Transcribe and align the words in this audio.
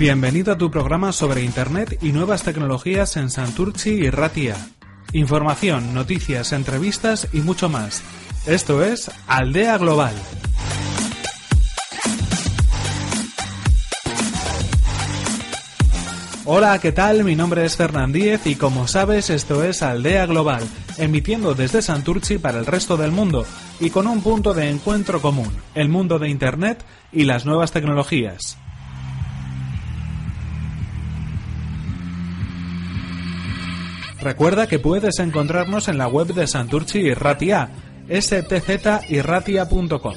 Bienvenido 0.00 0.54
a 0.54 0.56
tu 0.56 0.70
programa 0.70 1.12
sobre 1.12 1.42
Internet 1.42 1.98
y 2.00 2.12
nuevas 2.12 2.42
tecnologías 2.42 3.18
en 3.18 3.28
Santurci 3.28 3.90
y 3.90 4.08
Ratia. 4.08 4.56
Información, 5.12 5.92
noticias, 5.92 6.54
entrevistas 6.54 7.28
y 7.34 7.42
mucho 7.42 7.68
más. 7.68 8.02
Esto 8.46 8.82
es 8.82 9.10
Aldea 9.26 9.76
Global. 9.76 10.14
Hola, 16.46 16.78
¿qué 16.78 16.92
tal? 16.92 17.22
Mi 17.22 17.36
nombre 17.36 17.66
es 17.66 17.76
Fernandíez 17.76 18.46
y 18.46 18.54
como 18.54 18.88
sabes 18.88 19.28
esto 19.28 19.62
es 19.62 19.82
Aldea 19.82 20.24
Global, 20.24 20.62
emitiendo 20.96 21.52
desde 21.52 21.82
Santurci 21.82 22.38
para 22.38 22.58
el 22.58 22.64
resto 22.64 22.96
del 22.96 23.10
mundo 23.10 23.44
y 23.80 23.90
con 23.90 24.06
un 24.06 24.22
punto 24.22 24.54
de 24.54 24.70
encuentro 24.70 25.20
común, 25.20 25.52
el 25.74 25.90
mundo 25.90 26.18
de 26.18 26.30
Internet 26.30 26.82
y 27.12 27.24
las 27.24 27.44
nuevas 27.44 27.72
tecnologías. 27.72 28.56
Recuerda 34.22 34.66
que 34.66 34.78
puedes 34.78 35.18
encontrarnos 35.18 35.88
en 35.88 35.96
la 35.96 36.06
web 36.06 36.34
de 36.34 36.46
Santurci 36.46 36.98
y 36.98 37.14
Ratia, 37.14 37.70
stzirratia.com. 38.10 40.14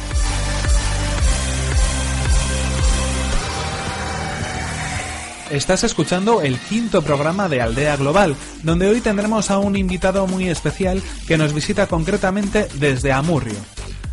Estás 5.52 5.84
escuchando 5.84 6.42
el 6.42 6.58
quinto 6.58 7.02
programa 7.02 7.50
de 7.50 7.62
Aldea 7.62 7.98
Global, 7.98 8.38
donde 8.64 8.88
hoy 8.88 9.02
tendremos 9.02 9.52
a 9.52 9.58
un 9.58 9.76
invitado 9.76 10.26
muy 10.26 10.48
especial 10.48 11.04
que 11.28 11.38
nos 11.38 11.54
visita 11.54 11.88
concretamente 11.88 12.70
desde 12.76 13.12
Amurrio. 13.12 13.58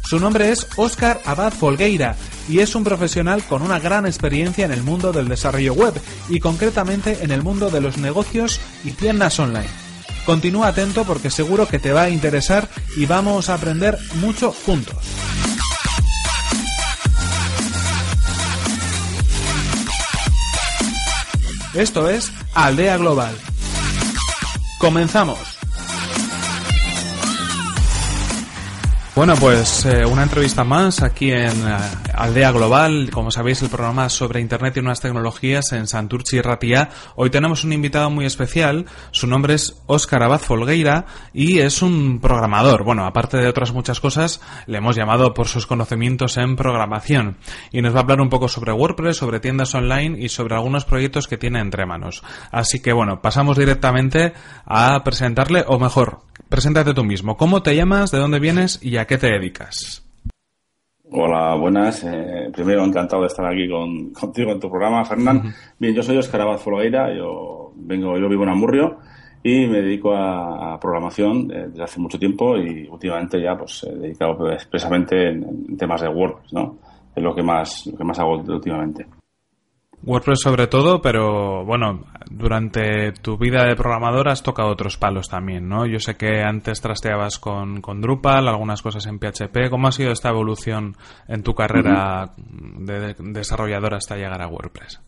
Su 0.03 0.19
nombre 0.19 0.51
es 0.51 0.67
Óscar 0.77 1.21
Abad 1.25 1.53
Folgueira 1.53 2.17
y 2.49 2.59
es 2.59 2.75
un 2.75 2.83
profesional 2.83 3.45
con 3.45 3.63
una 3.63 3.79
gran 3.79 4.05
experiencia 4.05 4.65
en 4.65 4.73
el 4.73 4.83
mundo 4.83 5.13
del 5.13 5.29
desarrollo 5.29 5.75
web 5.75 5.95
y 6.29 6.41
concretamente 6.41 7.19
en 7.23 7.31
el 7.31 7.43
mundo 7.43 7.71
de 7.71 7.83
los 7.83 7.99
negocios 7.99 8.61
y 8.83 8.91
tiendas 8.91 9.39
online. 9.39 9.69
Continúa 10.27 10.69
atento 10.69 11.05
porque 11.05 11.31
seguro 11.31 11.69
que 11.69 11.79
te 11.79 11.93
va 11.93 12.03
a 12.03 12.11
interesar 12.11 12.69
y 12.97 13.07
vamos 13.07 13.49
a 13.49 13.55
aprender 13.55 13.97
mucho 14.15 14.51
juntos. 14.51 14.97
Esto 21.79 22.11
es 22.11 22.33
Aldea 22.55 22.97
Global. 22.97 23.37
Comenzamos. 24.81 25.39
Bueno, 29.15 29.37
pues 29.37 29.87
eh, 29.87 30.05
una 30.05 30.25
entrevista 30.25 30.65
más 30.65 31.05
aquí 31.05 31.31
en 31.31 31.53
eh, 31.53 31.77
Aldea 32.19 32.51
Global, 32.51 33.11
como 33.13 33.31
sabéis 33.31 33.63
el 33.63 33.69
programa 33.69 34.09
sobre 34.09 34.41
Internet 34.41 34.77
y 34.77 34.81
nuevas 34.81 35.01
tecnologías 35.01 35.73
en 35.73 35.87
Santurci 35.87 36.39
y 36.39 36.41
Ratia. 36.41 36.89
Hoy 37.15 37.31
tenemos 37.31 37.63
un 37.63 37.73
invitado 37.73 38.11
muy 38.11 38.27
especial, 38.27 38.87
su 39.13 39.29
nombre 39.29 39.55
es 39.55 39.81
Óscar 39.87 40.25
Abad 40.25 40.41
Folgueira 40.41 41.07
y 41.33 41.61
es 41.61 41.81
un 41.81 42.19
programador. 42.19 42.83
Bueno, 42.83 43.07
aparte 43.07 43.37
de 43.37 43.47
otras 43.47 43.73
muchas 43.73 44.01
cosas, 44.01 44.41
le 44.67 44.79
hemos 44.79 44.97
llamado 44.97 45.33
por 45.33 45.47
sus 45.47 45.69
conocimientos 45.69 46.39
en 46.39 46.57
programación 46.57 47.37
y 47.71 47.83
nos 47.83 47.95
va 47.95 48.01
a 48.01 48.03
hablar 48.03 48.21
un 48.21 48.31
poco 48.31 48.49
sobre 48.49 48.73
WordPress, 48.73 49.17
sobre 49.17 49.39
tiendas 49.39 49.73
online 49.77 50.17
y 50.19 50.29
sobre 50.29 50.57
algunos 50.57 50.85
proyectos 50.85 51.29
que 51.29 51.39
tiene 51.39 51.61
entre 51.61 51.87
manos. 51.87 52.25
Así 52.51 52.81
que 52.81 52.93
bueno, 52.93 53.23
pasamos 53.23 53.57
directamente 53.57 54.33
a 54.67 55.05
presentarle, 55.05 55.65
o 55.69 55.79
mejor, 55.79 56.23
Preséntate 56.49 56.95
tú 56.95 57.05
mismo. 57.05 57.37
¿Cómo 57.37 57.63
te 57.63 57.77
llamas? 57.77 58.11
¿De 58.11 58.19
dónde 58.19 58.41
vienes? 58.41 58.79
¿Y 58.81 58.97
a 58.97 59.07
qué 59.07 59.19
te 59.19 59.27
dedicas? 59.27 60.08
Hola, 61.11 61.55
buenas. 61.55 62.05
Eh, 62.05 62.51
primero, 62.53 62.85
encantado 62.85 63.23
de 63.23 63.29
estar 63.29 63.47
aquí 63.47 63.69
con, 63.69 64.11
contigo 64.13 64.53
en 64.53 64.61
tu 64.61 64.69
programa, 64.69 65.05
Fernán. 65.05 65.55
Bien, 65.79 65.95
yo 65.95 66.03
soy 66.03 66.19
Oscar 66.19 66.43
Abad 66.43 66.59
Folgueira, 66.59 67.15
yo, 67.15 67.73
vengo, 67.77 68.19
yo 68.19 68.29
vivo 68.29 68.43
en 68.43 68.51
Amurrio 68.51 68.99
y 69.43 69.67
me 69.67 69.81
dedico 69.81 70.15
a, 70.15 70.79
programación 70.79 71.51
eh, 71.51 71.69
desde 71.69 71.85
hace 71.85 72.01
mucho 72.01 72.19
tiempo 72.19 72.57
y 72.59 72.87
últimamente 72.89 73.41
ya 73.41 73.57
pues 73.57 73.85
he 73.85 73.95
dedicado 73.95 74.51
expresamente 74.53 75.31
en, 75.31 75.45
en, 75.45 75.77
temas 75.77 76.03
de 76.03 76.09
WordPress, 76.09 76.53
¿no? 76.53 76.77
Es 77.15 77.23
lo 77.23 77.35
que 77.35 77.43
más, 77.43 77.87
lo 77.87 77.97
que 77.97 78.05
más 78.05 78.19
hago 78.19 78.37
últimamente. 78.37 79.07
WordPress 80.03 80.41
sobre 80.41 80.67
todo, 80.69 81.03
pero 81.03 81.65
bueno, 81.65 82.05
durante 82.31 83.13
tu 83.13 83.37
vida 83.37 83.65
de 83.65 83.75
programador 83.75 84.29
has 84.29 84.43
tocado 84.43 84.71
otros 84.71 84.97
palos 84.97 85.29
también, 85.29 85.69
¿no? 85.69 85.87
Yo 85.87 85.99
sé 85.99 86.17
que 86.17 86.43
antes 86.43 86.81
trasteabas 86.81 87.39
con, 87.39 87.81
con 87.81 88.01
Drupal, 88.01 88.49
algunas 88.49 88.83
cosas 88.83 89.07
en 89.07 89.19
PHP. 89.19 89.71
¿Cómo 89.71 89.89
ha 89.89 89.93
sido 89.93 90.13
esta 90.13 90.31
evolución 90.31 90.97
en 91.27 91.43
tu 91.43 91.55
carrera 91.55 92.33
de, 92.37 93.17
desarrollador 93.19 93.95
hasta 93.95 94.17
llegar 94.17 94.41
a 94.41 94.49
WordPress? 94.49 95.01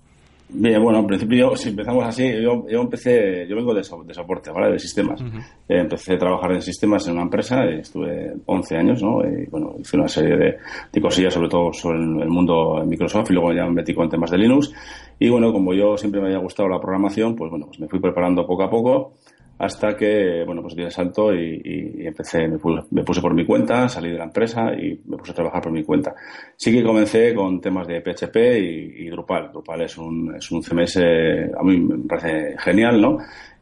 Bien, 0.53 0.83
bueno, 0.83 0.99
en 0.99 1.07
principio, 1.07 1.55
si 1.57 1.69
empezamos 1.69 2.05
así, 2.05 2.25
yo, 2.43 2.67
yo 2.69 2.81
empecé, 2.81 3.47
yo 3.49 3.57
vengo 3.57 3.73
de, 3.73 3.81
de 3.81 4.15
soporte, 4.15 4.51
¿vale? 4.51 4.73
De 4.73 4.79
sistemas. 4.79 5.21
Eh, 5.21 5.79
empecé 5.79 6.15
a 6.15 6.19
trabajar 6.19 6.53
en 6.53 6.63
sistemas 6.63 7.07
en 7.07 7.15
una 7.15 7.23
empresa, 7.23 7.65
estuve 7.67 8.35
11 8.47 8.77
años, 8.77 9.03
¿no? 9.03 9.21
Y 9.25 9.47
bueno, 9.47 9.75
hice 9.79 9.97
una 9.97 10.09
serie 10.09 10.37
de, 10.37 10.57
de 10.93 11.01
cosillas, 11.01 11.35
sobre 11.35 11.49
todo 11.49 11.73
sobre 11.73 11.99
el, 11.99 12.29
mundo 12.29 12.79
de 12.81 12.87
Microsoft, 12.87 13.31
y 13.31 13.35
luego 13.35 13.53
ya 13.53 13.65
me 13.65 13.75
metí 13.75 13.95
con 13.95 14.09
temas 14.09 14.31
de 14.31 14.39
Linux. 14.39 14.73
Y 15.19 15.29
bueno, 15.29 15.53
como 15.53 15.73
yo 15.73 15.97
siempre 15.97 16.21
me 16.21 16.29
había 16.29 16.39
gustado 16.39 16.69
la 16.69 16.81
programación, 16.81 17.37
pues 17.37 17.51
bueno, 17.51 17.67
pues 17.67 17.79
me 17.79 17.89
fui 17.89 18.01
preparando 18.01 18.47
poco 18.47 18.65
a 18.65 18.71
poco 18.71 19.15
hasta 19.61 19.95
que, 19.95 20.43
bueno, 20.47 20.63
pues 20.63 20.75
di 20.75 20.83
el 20.83 20.91
salto 20.91 21.35
y, 21.35 21.61
y 21.63 22.07
empecé, 22.07 22.49
me, 22.49 22.59
me, 22.93 23.05
puse 23.05 23.21
por 23.21 23.35
mi 23.35 23.45
cuenta, 23.45 23.91
salí 23.91 24.11
de 24.11 24.17
la 24.17 24.25
empresa 24.25 24.73
y 24.73 24.99
me 25.05 25.19
puse 25.19 25.33
a 25.33 25.35
trabajar 25.35 25.61
por 25.61 25.71
mi 25.71 25.85
cuenta. 25.85 26.15
Sí 26.57 26.73
que 26.73 26.83
comencé 26.83 27.35
con 27.35 27.61
temas 27.61 27.87
de 27.87 28.01
PHP 28.01 28.37
y, 28.37 29.05
y 29.05 29.11
Drupal. 29.11 29.53
Drupal 29.53 29.83
es 29.83 29.99
un, 29.99 30.35
es 30.35 30.51
un 30.51 30.63
CMS, 30.63 30.97
a 30.97 31.63
mí 31.63 31.79
me 31.79 32.09
parece 32.09 32.57
genial, 32.59 33.03
¿no? 33.03 33.19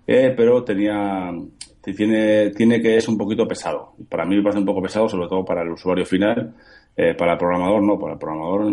Eh, 0.07 0.33
pero 0.37 0.63
tenía, 0.63 1.33
tiene, 1.83 2.51
tiene 2.51 2.81
que 2.81 2.97
es 2.97 3.09
un 3.09 3.19
poquito 3.19 3.49
pesado. 3.49 3.95
Para 4.09 4.25
mí 4.25 4.37
me 4.37 4.43
parece 4.43 4.61
un 4.61 4.67
poco 4.67 4.81
pesado, 4.81 5.09
sobre 5.09 5.27
todo 5.27 5.45
para 5.45 5.63
el 5.63 5.71
usuario 5.71 6.07
final. 6.07 6.55
Eh, 6.97 7.15
para 7.17 7.33
el 7.33 7.39
programador 7.39 7.83
no, 7.83 7.99
para 7.99 8.13
el 8.13 8.19
programador 8.21 8.73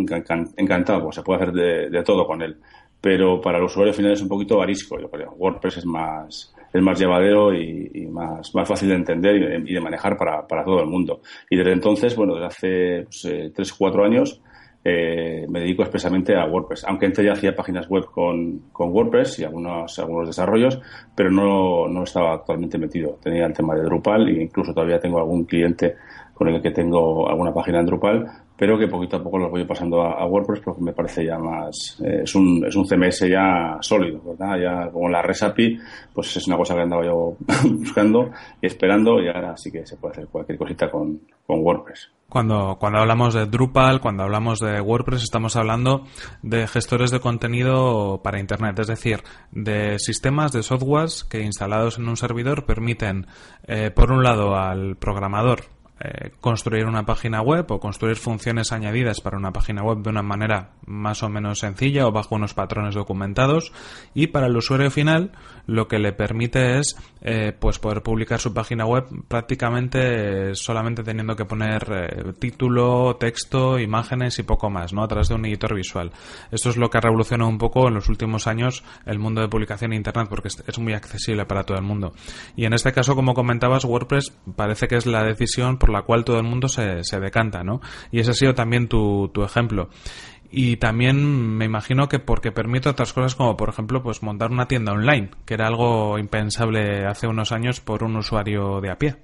encantado, 0.57 1.01
pues 1.01 1.15
se 1.15 1.23
puede 1.23 1.41
hacer 1.41 1.53
de, 1.55 1.89
de 1.89 2.03
todo 2.03 2.27
con 2.27 2.43
él. 2.43 2.55
Pero 3.01 3.41
para 3.41 3.57
el 3.57 3.63
usuario 3.63 3.93
final 3.93 4.11
es 4.11 4.21
un 4.21 4.29
poquito 4.29 4.61
arisco, 4.61 4.99
yo 4.99 5.09
creo. 5.09 5.31
WordPress 5.31 5.77
es 5.77 5.85
más, 5.87 6.54
es 6.75 6.81
más 6.81 6.99
llevadero 6.99 7.53
y, 7.53 7.89
y 7.93 8.05
más, 8.07 8.53
más 8.53 8.67
fácil 8.67 8.89
de 8.89 8.95
entender 8.95 9.63
y 9.65 9.73
de, 9.73 9.79
manejar 9.79 10.17
para, 10.17 10.45
para, 10.45 10.65
todo 10.65 10.81
el 10.81 10.87
mundo. 10.87 11.21
Y 11.49 11.55
desde 11.55 11.71
entonces, 11.71 12.15
bueno, 12.17 12.35
desde 12.35 12.47
hace 12.47 13.03
pues, 13.03 13.25
eh, 13.25 13.51
tres 13.55 13.71
o 13.71 13.75
cuatro 13.77 14.03
años, 14.03 14.41
eh, 14.83 15.45
me 15.49 15.61
dedico 15.61 15.83
expresamente 15.83 16.35
a 16.35 16.45
WordPress. 16.45 16.83
Aunque 16.83 17.05
antes 17.05 17.25
ya 17.25 17.31
hacía 17.31 17.55
páginas 17.55 17.87
web 17.87 18.05
con, 18.11 18.63
con 18.73 18.91
WordPress 18.91 19.39
y 19.39 19.45
algunos, 19.45 19.97
algunos 19.99 20.27
desarrollos, 20.27 20.81
pero 21.15 21.31
no, 21.31 21.87
no 21.87 22.03
estaba 22.03 22.33
actualmente 22.33 22.77
metido. 22.77 23.17
Tenía 23.23 23.45
el 23.45 23.53
tema 23.53 23.73
de 23.73 23.83
Drupal 23.83 24.27
e 24.27 24.43
incluso 24.43 24.73
todavía 24.73 24.99
tengo 24.99 25.19
algún 25.19 25.45
cliente 25.45 25.95
con 26.33 26.49
el 26.49 26.61
que 26.61 26.71
tengo 26.71 27.29
alguna 27.29 27.53
página 27.53 27.79
en 27.79 27.85
Drupal, 27.85 28.27
pero 28.57 28.77
que 28.77 28.87
poquito 28.87 29.17
a 29.17 29.23
poco 29.23 29.37
los 29.37 29.51
voy 29.51 29.65
pasando 29.65 30.01
a, 30.01 30.25
WordPress 30.25 30.61
porque 30.63 30.81
me 30.81 30.93
parece 30.93 31.25
ya 31.25 31.37
más, 31.37 31.99
eh, 32.03 32.21
es, 32.23 32.35
un, 32.35 32.65
es 32.65 32.75
un 32.75 32.85
CMS 32.85 33.27
ya 33.29 33.77
sólido, 33.81 34.21
¿verdad? 34.23 34.57
Ya 34.59 34.91
como 34.91 35.09
la 35.09 35.21
REST 35.21 35.43
API, 35.43 35.79
pues 36.13 36.35
es 36.37 36.47
una 36.47 36.57
cosa 36.57 36.75
que 36.75 36.81
andaba 36.81 37.05
yo 37.05 37.35
buscando 37.69 38.31
y 38.61 38.67
esperando 38.67 39.21
y 39.21 39.27
ahora 39.27 39.57
sí 39.57 39.71
que 39.71 39.85
se 39.85 39.97
puede 39.97 40.13
hacer 40.13 40.27
cualquier 40.27 40.57
cosita 40.57 40.89
con, 40.89 41.19
con 41.45 41.59
WordPress. 41.61 42.11
Cuando, 42.29 42.77
cuando 42.79 42.99
hablamos 42.99 43.33
de 43.33 43.45
Drupal, 43.45 44.01
cuando 44.01 44.23
hablamos 44.23 44.59
de 44.59 44.81
WordPress, 44.81 45.23
estamos 45.23 45.55
hablando 45.55 46.05
de 46.41 46.67
gestores 46.67 47.11
de 47.11 47.19
contenido 47.19 48.21
para 48.23 48.39
Internet, 48.39 48.79
es 48.79 48.87
decir, 48.87 49.21
de 49.51 49.99
sistemas 49.99 50.51
de 50.51 50.63
softwares 50.63 51.23
que 51.23 51.41
instalados 51.41 51.99
en 51.99 52.09
un 52.09 52.17
servidor 52.17 52.65
permiten, 52.65 53.27
eh, 53.67 53.91
por 53.91 54.11
un 54.11 54.23
lado, 54.23 54.55
al 54.55 54.95
programador 54.97 55.74
eh, 55.99 56.31
construir 56.41 56.85
una 56.87 57.05
página 57.05 57.41
web 57.41 57.65
o 57.71 57.79
construir 57.79 58.17
funciones 58.17 58.73
añadidas 58.73 59.21
para 59.21 59.37
una 59.37 59.53
página 59.53 59.81
web 59.81 59.99
de 59.99 60.09
una 60.09 60.21
manera 60.21 60.71
más 60.85 61.23
o 61.23 61.29
menos 61.29 61.59
sencilla 61.59 62.05
o 62.05 62.11
bajo 62.11 62.35
unos 62.35 62.53
patrones 62.53 62.95
documentados 62.95 63.71
y 64.13 64.27
para 64.27 64.47
el 64.47 64.57
usuario 64.57 64.91
final 64.91 65.31
lo 65.67 65.87
que 65.87 65.99
le 65.99 66.11
permite 66.11 66.79
es 66.79 66.97
eh, 67.21 67.53
pues 67.57 67.79
poder 67.79 68.03
publicar 68.03 68.39
su 68.39 68.53
página 68.53 68.85
web 68.85 69.05
prácticamente 69.27 70.53
solamente 70.53 71.01
teniendo 71.01 71.35
que 71.35 71.45
poner 71.45 71.87
eh, 71.89 72.33
título, 72.39 73.15
texto, 73.15 73.79
imágenes 73.79 74.37
y 74.39 74.43
poco 74.43 74.69
más, 74.69 74.93
¿no? 74.93 75.01
A 75.01 75.07
través 75.07 75.29
de 75.29 75.35
un 75.35 75.45
editor 75.45 75.75
visual. 75.75 76.11
Esto 76.51 76.69
es 76.69 76.77
lo 76.77 76.89
que 76.89 76.97
ha 76.97 77.01
revolucionado 77.01 77.49
un 77.49 77.57
poco 77.57 77.87
en 77.87 77.93
los 77.93 78.09
últimos 78.09 78.47
años 78.47 78.83
el 79.05 79.17
mundo 79.17 79.41
de 79.41 79.47
publicación 79.47 79.93
en 79.93 79.97
internet 79.97 80.27
porque 80.29 80.49
es 80.49 80.79
muy 80.79 80.93
accesible 80.93 81.45
para 81.45 81.63
todo 81.63 81.77
el 81.77 81.83
mundo. 81.83 82.13
Y 82.55 82.65
en 82.65 82.73
este 82.73 82.91
caso, 82.91 83.15
como 83.15 83.33
comentabas, 83.33 83.85
WordPress 83.85 84.33
parece 84.55 84.87
que 84.87 84.97
es 84.97 85.05
la 85.05 85.23
decisión 85.23 85.77
por 85.85 85.93
la 85.93 86.01
cual 86.01 86.25
todo 86.25 86.39
el 86.39 86.45
mundo 86.45 86.67
se, 86.67 87.03
se 87.03 87.19
decanta, 87.19 87.63
¿no? 87.63 87.79
Y 88.11 88.19
ese 88.19 88.31
ha 88.31 88.33
sido 88.33 88.55
también 88.55 88.87
tu, 88.87 89.29
tu 89.31 89.43
ejemplo 89.43 89.89
y 90.49 90.77
también 90.77 91.57
me 91.57 91.65
imagino 91.65 92.07
que 92.07 92.17
porque 92.17 92.51
permite 92.51 92.89
otras 92.89 93.13
cosas 93.13 93.35
como 93.35 93.57
por 93.57 93.69
ejemplo 93.69 94.01
pues 94.01 94.23
montar 94.23 94.51
una 94.51 94.67
tienda 94.67 94.93
online 94.93 95.29
que 95.45 95.53
era 95.53 95.67
algo 95.67 96.17
impensable 96.17 97.05
hace 97.05 97.27
unos 97.27 97.51
años 97.51 97.81
por 97.81 98.03
un 98.03 98.15
usuario 98.15 98.79
de 98.81 98.89
a 98.89 98.97
pie. 98.97 99.15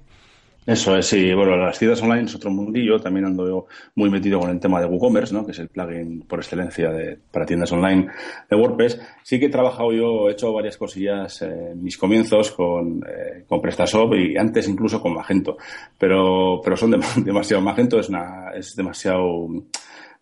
Eso 0.64 0.96
es, 0.96 1.06
sí. 1.06 1.34
Bueno, 1.34 1.56
las 1.56 1.76
tiendas 1.76 2.00
online 2.02 2.22
es 2.22 2.34
otro 2.36 2.50
mundillo. 2.50 3.00
También 3.00 3.26
ando 3.26 3.48
yo 3.48 3.66
muy 3.96 4.08
metido 4.08 4.38
con 4.38 4.50
el 4.50 4.60
tema 4.60 4.80
de 4.80 4.86
WooCommerce, 4.86 5.34
¿no? 5.34 5.44
que 5.44 5.50
es 5.50 5.58
el 5.58 5.68
plugin 5.68 6.22
por 6.22 6.38
excelencia 6.38 6.90
de, 6.90 7.18
para 7.32 7.44
tiendas 7.44 7.72
online 7.72 8.06
de 8.48 8.56
WordPress. 8.56 9.00
Sí 9.24 9.40
que 9.40 9.46
he 9.46 9.50
trabajado 9.50 9.92
yo, 9.92 10.28
he 10.28 10.32
hecho 10.32 10.52
varias 10.52 10.76
cosillas 10.76 11.42
en 11.42 11.82
mis 11.82 11.98
comienzos 11.98 12.52
con, 12.52 13.02
eh, 13.08 13.44
con 13.48 13.60
PrestaShop 13.60 14.14
y 14.14 14.36
antes 14.36 14.68
incluso 14.68 15.00
con 15.00 15.14
Magento. 15.14 15.56
Pero, 15.98 16.60
pero 16.62 16.76
son 16.76 16.92
demasiado. 17.24 17.60
Magento 17.60 17.98
es, 17.98 18.08
una, 18.08 18.52
es 18.54 18.76
demasiado 18.76 19.48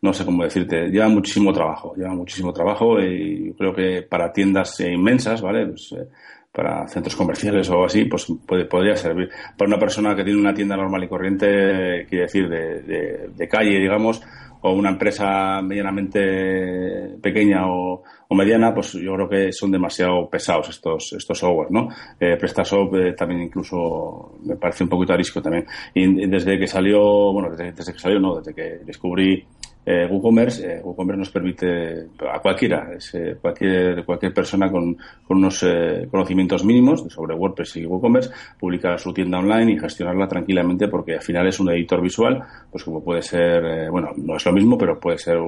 no 0.02 0.14
sé 0.14 0.24
cómo 0.24 0.44
decirte, 0.44 0.88
lleva 0.88 1.08
muchísimo 1.08 1.52
trabajo, 1.52 1.94
lleva 1.94 2.14
muchísimo 2.14 2.54
trabajo 2.54 2.98
y 3.00 3.52
creo 3.52 3.74
que 3.74 4.00
para 4.00 4.32
tiendas 4.32 4.80
inmensas, 4.80 5.42
¿vale? 5.42 5.66
Pues, 5.66 5.92
eh, 5.92 6.08
para 6.52 6.88
centros 6.88 7.14
comerciales 7.14 7.70
o 7.70 7.84
así, 7.84 8.04
pues 8.06 8.26
puede, 8.46 8.64
podría 8.64 8.96
servir. 8.96 9.28
Para 9.56 9.68
una 9.68 9.78
persona 9.78 10.16
que 10.16 10.24
tiene 10.24 10.40
una 10.40 10.54
tienda 10.54 10.76
normal 10.76 11.04
y 11.04 11.08
corriente, 11.08 12.06
quiere 12.08 12.24
decir, 12.24 12.48
de, 12.48 13.28
de, 13.28 13.48
calle, 13.48 13.78
digamos, 13.78 14.20
o 14.62 14.72
una 14.72 14.90
empresa 14.90 15.62
medianamente 15.62 17.16
pequeña 17.22 17.66
o, 17.66 18.02
mediana, 18.30 18.72
pues 18.74 18.92
yo 18.92 19.14
creo 19.14 19.28
que 19.28 19.52
son 19.52 19.72
demasiado 19.72 20.28
pesados 20.30 20.68
estos 20.68 21.12
estos 21.14 21.38
software, 21.38 21.70
¿no? 21.70 21.88
Eh, 22.18 22.36
PrestaShop 22.36 22.94
eh, 22.94 23.12
también 23.12 23.42
incluso 23.42 24.38
me 24.44 24.56
parece 24.56 24.84
un 24.84 24.90
poquito 24.90 25.12
arisco 25.12 25.42
también. 25.42 25.66
Y 25.94 26.26
desde 26.26 26.58
que 26.58 26.66
salió, 26.66 27.32
bueno, 27.32 27.50
desde, 27.50 27.72
desde 27.72 27.92
que 27.92 27.98
salió, 27.98 28.20
no, 28.20 28.36
desde 28.36 28.54
que 28.54 28.84
descubrí 28.84 29.44
eh, 29.90 30.06
WooCommerce, 30.06 30.64
eh, 30.64 30.80
WooCommerce 30.82 31.18
nos 31.18 31.30
permite 31.30 32.06
a 32.32 32.38
cualquiera, 32.38 32.90
eh, 33.12 33.36
cualquier, 33.40 34.04
cualquier 34.04 34.32
persona 34.32 34.70
con, 34.70 34.96
unos 35.28 35.62
eh, 35.64 36.06
conocimientos 36.10 36.64
mínimos 36.64 37.04
sobre 37.08 37.34
WordPress 37.34 37.76
y 37.76 37.86
WooCommerce 37.86 38.30
publicar 38.58 38.98
su 39.00 39.12
tienda 39.12 39.38
online 39.38 39.72
y 39.72 39.78
gestionarla 39.78 40.28
tranquilamente 40.28 40.86
porque 40.86 41.14
al 41.14 41.22
final 41.22 41.48
es 41.48 41.58
un 41.58 41.70
editor 41.70 42.00
visual, 42.00 42.42
pues 42.70 42.84
como 42.84 43.02
puede 43.02 43.22
ser, 43.22 43.64
eh, 43.64 43.90
bueno, 43.90 44.10
no 44.16 44.36
es 44.36 44.44
lo 44.44 44.52
mismo, 44.52 44.78
pero 44.78 44.98
puede 45.00 45.18
ser 45.18 45.38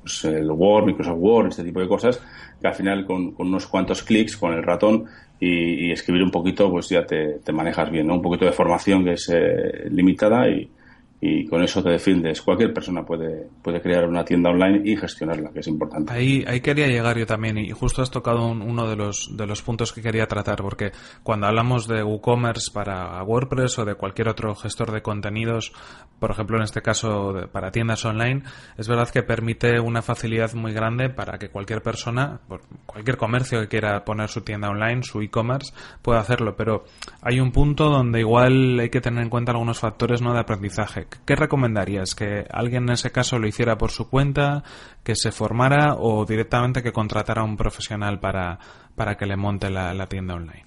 pues 0.00 0.24
el 0.24 0.50
Word, 0.50 0.86
Microsoft 0.86 1.18
Word, 1.18 1.48
este 1.48 1.64
tipo 1.64 1.80
de 1.80 1.88
cosas, 1.88 2.22
que 2.60 2.68
al 2.68 2.74
final 2.74 3.04
con, 3.04 3.34
unos 3.38 3.66
cuantos 3.66 4.02
clics 4.02 4.36
con 4.36 4.52
el 4.52 4.62
ratón 4.62 5.06
y, 5.40 5.86
y, 5.86 5.90
escribir 5.90 6.22
un 6.22 6.30
poquito, 6.30 6.70
pues 6.70 6.88
ya 6.88 7.04
te, 7.04 7.40
te 7.42 7.52
manejas 7.52 7.90
bien, 7.90 8.06
¿no? 8.06 8.14
Un 8.14 8.22
poquito 8.22 8.44
de 8.44 8.52
formación 8.52 9.04
que 9.04 9.14
es 9.14 9.32
limitada 9.90 10.48
y 10.48 10.70
y 11.24 11.46
con 11.46 11.62
eso 11.62 11.80
te 11.84 11.90
defiendes. 11.90 12.42
Cualquier 12.42 12.74
persona 12.74 13.04
puede, 13.04 13.46
puede 13.62 13.80
crear 13.80 14.08
una 14.08 14.24
tienda 14.24 14.50
online 14.50 14.82
y 14.84 14.96
gestionarla, 14.96 15.52
que 15.52 15.60
es 15.60 15.68
importante. 15.68 16.12
Ahí, 16.12 16.44
ahí 16.48 16.60
quería 16.60 16.88
llegar 16.88 17.16
yo 17.16 17.26
también 17.26 17.58
y 17.58 17.70
justo 17.70 18.02
has 18.02 18.10
tocado 18.10 18.48
uno 18.48 18.88
de 18.88 18.96
los, 18.96 19.30
de 19.36 19.46
los 19.46 19.62
puntos 19.62 19.92
que 19.92 20.02
quería 20.02 20.26
tratar, 20.26 20.56
porque 20.56 20.90
cuando 21.22 21.46
hablamos 21.46 21.86
de 21.86 22.02
WooCommerce 22.02 22.72
para 22.72 23.22
WordPress 23.22 23.78
o 23.78 23.84
de 23.84 23.94
cualquier 23.94 24.30
otro 24.30 24.56
gestor 24.56 24.90
de 24.90 25.00
contenidos, 25.00 25.72
por 26.18 26.32
ejemplo 26.32 26.56
en 26.56 26.64
este 26.64 26.82
caso 26.82 27.48
para 27.52 27.70
tiendas 27.70 28.04
online, 28.04 28.42
es 28.76 28.88
verdad 28.88 29.08
que 29.08 29.22
permite 29.22 29.78
una 29.78 30.02
facilidad 30.02 30.52
muy 30.54 30.72
grande 30.72 31.08
para 31.08 31.38
que 31.38 31.50
cualquier 31.50 31.82
persona, 31.82 32.40
cualquier 32.84 33.16
comercio 33.16 33.60
que 33.60 33.68
quiera 33.68 34.04
poner 34.04 34.28
su 34.28 34.40
tienda 34.40 34.70
online, 34.70 35.04
su 35.04 35.22
e-commerce, 35.22 35.72
pueda 36.02 36.18
hacerlo, 36.18 36.56
pero 36.56 36.82
hay 37.20 37.38
un 37.38 37.52
punto 37.52 37.90
donde 37.90 38.18
igual 38.18 38.80
hay 38.80 38.90
que 38.90 39.00
tener 39.00 39.22
en 39.22 39.30
cuenta 39.30 39.52
algunos 39.52 39.78
factores 39.78 40.20
no 40.20 40.34
de 40.34 40.40
aprendizaje 40.40 41.11
¿qué 41.24 41.36
recomendarías? 41.36 42.14
¿Que 42.14 42.46
alguien 42.50 42.84
en 42.84 42.90
ese 42.90 43.10
caso 43.10 43.38
lo 43.38 43.46
hiciera 43.46 43.78
por 43.78 43.90
su 43.90 44.08
cuenta, 44.08 44.62
que 45.02 45.14
se 45.14 45.32
formara 45.32 45.94
o 45.98 46.24
directamente 46.24 46.82
que 46.82 46.92
contratara 46.92 47.42
a 47.42 47.44
un 47.44 47.56
profesional 47.56 48.20
para, 48.20 48.58
para 48.94 49.16
que 49.16 49.26
le 49.26 49.36
monte 49.36 49.70
la, 49.70 50.06
tienda 50.06 50.34
online? 50.34 50.66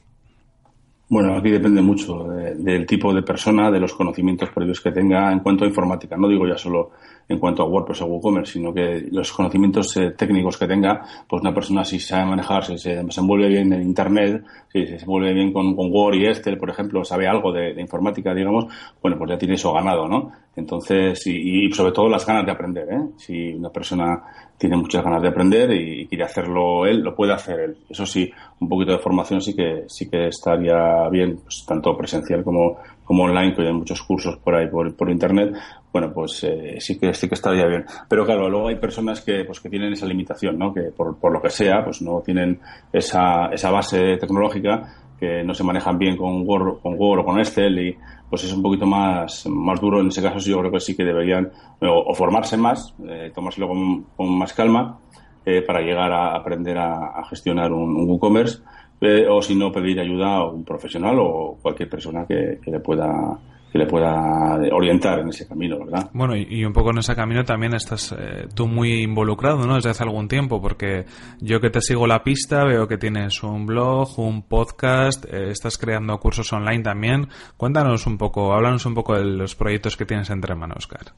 Bueno, 1.07 1.37
aquí 1.37 1.51
depende 1.51 1.81
mucho 1.81 2.23
del 2.23 2.85
tipo 2.85 3.13
de 3.13 3.21
persona, 3.21 3.69
de 3.69 3.79
los 3.79 3.93
conocimientos 3.93 4.49
previos 4.49 4.81
que 4.81 4.91
tenga 4.91 5.31
en 5.31 5.39
cuanto 5.39 5.63
a 5.63 5.67
informática. 5.67 6.17
No 6.17 6.27
digo 6.27 6.47
ya 6.47 6.57
solo 6.57 6.91
en 7.27 7.39
cuanto 7.39 7.63
a 7.63 7.65
WordPress 7.65 8.01
o 8.01 8.05
WooCommerce, 8.05 8.53
sino 8.53 8.73
que 8.73 9.07
los 9.11 9.31
conocimientos 9.31 9.95
eh, 9.97 10.11
técnicos 10.11 10.57
que 10.57 10.67
tenga, 10.67 11.01
pues 11.27 11.41
una 11.41 11.53
persona 11.53 11.83
si 11.83 11.99
sabe 11.99 12.25
manejarse, 12.25 12.77
se 12.77 13.03
desenvuelve 13.03 13.47
bien 13.47 13.73
en 13.73 13.81
Internet, 13.81 14.43
si 14.71 14.85
se 14.85 14.93
desenvuelve 14.93 15.33
bien 15.33 15.51
con, 15.51 15.75
Word 15.75 16.15
y 16.15 16.27
Excel, 16.27 16.57
por 16.57 16.69
ejemplo, 16.69 17.03
sabe 17.03 17.27
algo 17.27 17.51
de, 17.51 17.79
informática, 17.79 18.33
digamos, 18.33 18.65
bueno, 19.01 19.17
pues 19.17 19.31
ya 19.31 19.37
tiene 19.37 19.55
eso 19.55 19.73
ganado, 19.73 20.07
¿no? 20.07 20.31
Entonces, 20.55 21.21
y, 21.27 21.69
sobre 21.71 21.91
todo 21.91 22.07
las 22.07 22.25
ganas 22.25 22.45
de 22.45 22.51
aprender, 22.51 22.87
¿eh? 22.89 23.01
Si 23.17 23.53
una 23.53 23.69
persona 23.69 24.21
tiene 24.57 24.77
muchas 24.77 25.03
ganas 25.03 25.21
de 25.21 25.27
aprender 25.27 25.71
y, 25.71 26.07
quiere 26.07 26.23
hacerlo 26.23 26.85
él, 26.85 27.01
lo 27.01 27.15
puede 27.15 27.33
hacer 27.33 27.59
él. 27.59 27.77
Eso 27.89 28.05
sí, 28.05 28.31
un 28.59 28.69
poquito 28.69 28.93
de 28.93 28.99
formación 28.99 29.41
sí 29.41 29.53
que, 29.53 29.83
sí 29.87 30.09
que 30.09 30.27
estaría 30.27 31.09
bien, 31.09 31.39
pues, 31.43 31.65
tanto 31.67 31.97
presencial 31.97 32.43
como, 32.43 32.77
como 33.03 33.23
online, 33.23 33.53
que 33.53 33.63
hay 33.63 33.73
muchos 33.73 34.01
cursos 34.03 34.37
por 34.37 34.55
ahí 34.55 34.67
por, 34.67 34.95
por 34.95 35.09
internet, 35.09 35.55
bueno, 35.95 36.11
pues 36.11 36.43
eh, 36.43 36.75
sí 36.79 36.99
que 36.99 37.13
sí 37.13 37.29
que 37.29 37.35
estaría 37.35 37.65
bien. 37.67 37.85
Pero 38.09 38.25
claro, 38.25 38.49
luego 38.49 38.67
hay 38.67 38.75
personas 38.75 39.21
que 39.21 39.45
pues 39.45 39.61
que 39.61 39.69
tienen 39.69 39.93
esa 39.93 40.05
limitación, 40.05 40.59
¿no? 40.59 40.73
Que 40.73 40.91
por, 40.91 41.17
por 41.17 41.31
lo 41.31 41.41
que 41.41 41.49
sea, 41.49 41.85
pues 41.85 42.01
no 42.01 42.19
tienen 42.19 42.59
esa, 42.91 43.45
esa 43.53 43.71
base 43.71 44.17
tecnológica, 44.17 44.93
que 45.17 45.41
no 45.45 45.53
se 45.53 45.63
manejan 45.63 45.97
bien 45.97 46.17
con 46.17 46.45
Word, 46.45 46.81
con 46.81 46.95
Word 46.99 47.21
o 47.21 47.23
con 47.23 47.39
Excel 47.39 47.79
y 47.79 47.97
pues 48.29 48.43
es 48.43 48.51
un 48.51 48.61
poquito 48.61 48.85
más, 48.85 49.47
más 49.47 49.79
duro. 49.79 50.01
En 50.01 50.07
ese 50.07 50.21
caso 50.21 50.37
yo 50.39 50.59
creo 50.59 50.71
que 50.73 50.81
sí 50.81 50.97
que 50.97 51.05
deberían 51.05 51.49
o, 51.79 52.13
formarse 52.13 52.57
más, 52.57 52.93
eh, 53.07 53.31
tomárselo 53.33 53.69
con, 53.69 54.03
con, 54.17 54.37
más 54.37 54.51
calma 54.51 54.99
eh, 55.45 55.61
para 55.61 55.79
llegar 55.79 56.11
a 56.11 56.35
aprender 56.35 56.77
a, 56.77 57.23
gestionar 57.29 57.71
un, 57.71 57.95
un 57.95 58.09
WooCommerce 58.09 58.63
eh, 58.99 59.27
o 59.29 59.41
si 59.41 59.55
no 59.55 59.71
pedir 59.71 60.01
ayuda 60.01 60.39
a 60.39 60.49
un 60.49 60.65
profesional 60.65 61.15
o 61.19 61.57
cualquier 61.61 61.89
persona 61.89 62.25
que, 62.27 62.59
que 62.61 62.69
le 62.69 62.81
pueda 62.81 63.39
que 63.75 63.79
le 63.79 63.87
pueda 63.87 64.55
orientar 64.71 65.19
en 65.19 65.27
ese 65.27 65.45
camino, 65.45 65.77
¿verdad? 65.79 66.09
Bueno, 66.13 66.33
y, 66.33 66.63
un 66.63 66.71
poco 66.71 66.91
en 66.91 66.99
ese 66.99 67.13
camino 67.13 67.43
también 67.43 67.73
estás 67.73 68.15
eh, 68.17 68.47
tú 68.55 68.67
muy 68.67 69.03
involucrado, 69.03 69.67
¿no? 69.67 69.75
Desde 69.75 69.89
hace 69.89 70.03
algún 70.03 70.29
tiempo, 70.29 70.61
porque 70.61 71.03
yo 71.41 71.59
que 71.59 71.69
te 71.69 71.81
sigo 71.81 72.07
la 72.07 72.23
pista 72.23 72.63
veo 72.63 72.87
que 72.87 72.97
tienes 72.97 73.43
un 73.43 73.65
blog, 73.65 74.17
un 74.17 74.43
podcast, 74.43 75.25
eh, 75.25 75.49
estás 75.49 75.77
creando 75.77 76.17
cursos 76.19 76.53
online 76.53 76.83
también. 76.83 77.27
Cuéntanos 77.57 78.07
un 78.07 78.17
poco, 78.17 78.53
háblanos 78.53 78.85
un 78.85 78.93
poco 78.93 79.13
de 79.13 79.25
los 79.25 79.55
proyectos 79.55 79.97
que 79.97 80.05
tienes 80.05 80.29
entre 80.29 80.55
manos, 80.55 80.77
Oscar. 80.77 81.11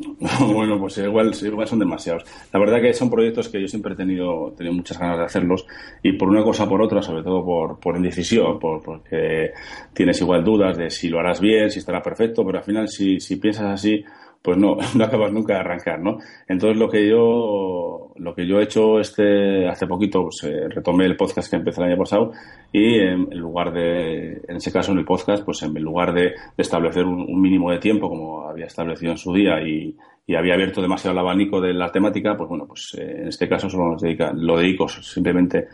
bueno, 0.52 0.78
pues 0.78 0.98
igual, 0.98 1.32
igual 1.42 1.66
son 1.66 1.78
demasiados. 1.78 2.24
La 2.52 2.58
verdad 2.58 2.80
que 2.80 2.92
son 2.92 3.10
proyectos 3.10 3.48
que 3.48 3.60
yo 3.60 3.68
siempre 3.68 3.94
he 3.94 3.96
tenido, 3.96 4.52
tenido 4.56 4.74
muchas 4.74 4.98
ganas 4.98 5.18
de 5.18 5.24
hacerlos 5.24 5.66
y 6.02 6.12
por 6.12 6.28
una 6.28 6.42
cosa 6.42 6.68
por 6.68 6.80
otra, 6.82 7.02
sobre 7.02 7.22
todo 7.22 7.44
por, 7.44 7.78
por 7.78 7.96
indecisión, 7.96 8.58
por, 8.58 8.82
porque 8.82 9.50
tienes 9.92 10.20
igual 10.20 10.44
dudas 10.44 10.76
de 10.76 10.90
si 10.90 11.08
lo 11.08 11.20
harás 11.20 11.40
bien, 11.40 11.70
si 11.70 11.78
estará 11.78 12.02
perfecto, 12.02 12.44
pero 12.44 12.58
al 12.58 12.64
final 12.64 12.88
si, 12.88 13.20
si 13.20 13.36
piensas 13.36 13.66
así, 13.66 14.02
pues 14.42 14.56
no, 14.56 14.76
no 14.94 15.04
acabas 15.04 15.32
nunca 15.32 15.54
de 15.54 15.60
arrancar, 15.60 16.00
¿no? 16.00 16.18
Entonces 16.48 16.78
lo 16.78 16.88
que 16.88 17.08
yo, 17.08 18.09
lo 18.20 18.34
que 18.34 18.46
yo 18.46 18.60
he 18.60 18.64
hecho 18.64 19.00
este, 19.00 19.66
hace 19.68 19.86
poquito, 19.86 20.22
pues 20.24 20.44
eh, 20.44 20.68
retomé 20.68 21.06
el 21.06 21.16
podcast 21.16 21.50
que 21.50 21.56
empecé 21.56 21.80
el 21.80 21.88
año 21.88 21.98
pasado 21.98 22.32
y 22.70 22.98
en, 22.98 23.30
lugar 23.30 23.72
de, 23.72 24.42
en 24.46 24.56
ese 24.56 24.70
caso 24.70 24.92
en 24.92 24.98
el 24.98 25.04
podcast, 25.04 25.44
pues 25.44 25.62
en 25.62 25.72
lugar 25.74 26.12
de, 26.12 26.34
establecer 26.56 27.04
un, 27.04 27.40
mínimo 27.40 27.70
de 27.70 27.78
tiempo 27.78 28.08
como 28.08 28.46
había 28.46 28.66
establecido 28.66 29.12
en 29.12 29.18
su 29.18 29.32
día 29.32 29.62
y, 29.62 29.96
y 30.26 30.34
había 30.34 30.54
abierto 30.54 30.82
demasiado 30.82 31.12
el 31.12 31.18
abanico 31.18 31.60
de 31.60 31.72
la 31.72 31.90
temática, 31.90 32.36
pues 32.36 32.48
bueno, 32.48 32.66
pues 32.66 32.94
eh, 32.98 33.22
en 33.22 33.28
este 33.28 33.48
caso 33.48 33.70
solo 33.70 33.92
nos 33.92 34.02
dedica, 34.02 34.32
lo 34.34 34.58
dedico 34.58 34.86
simplemente 34.88 35.68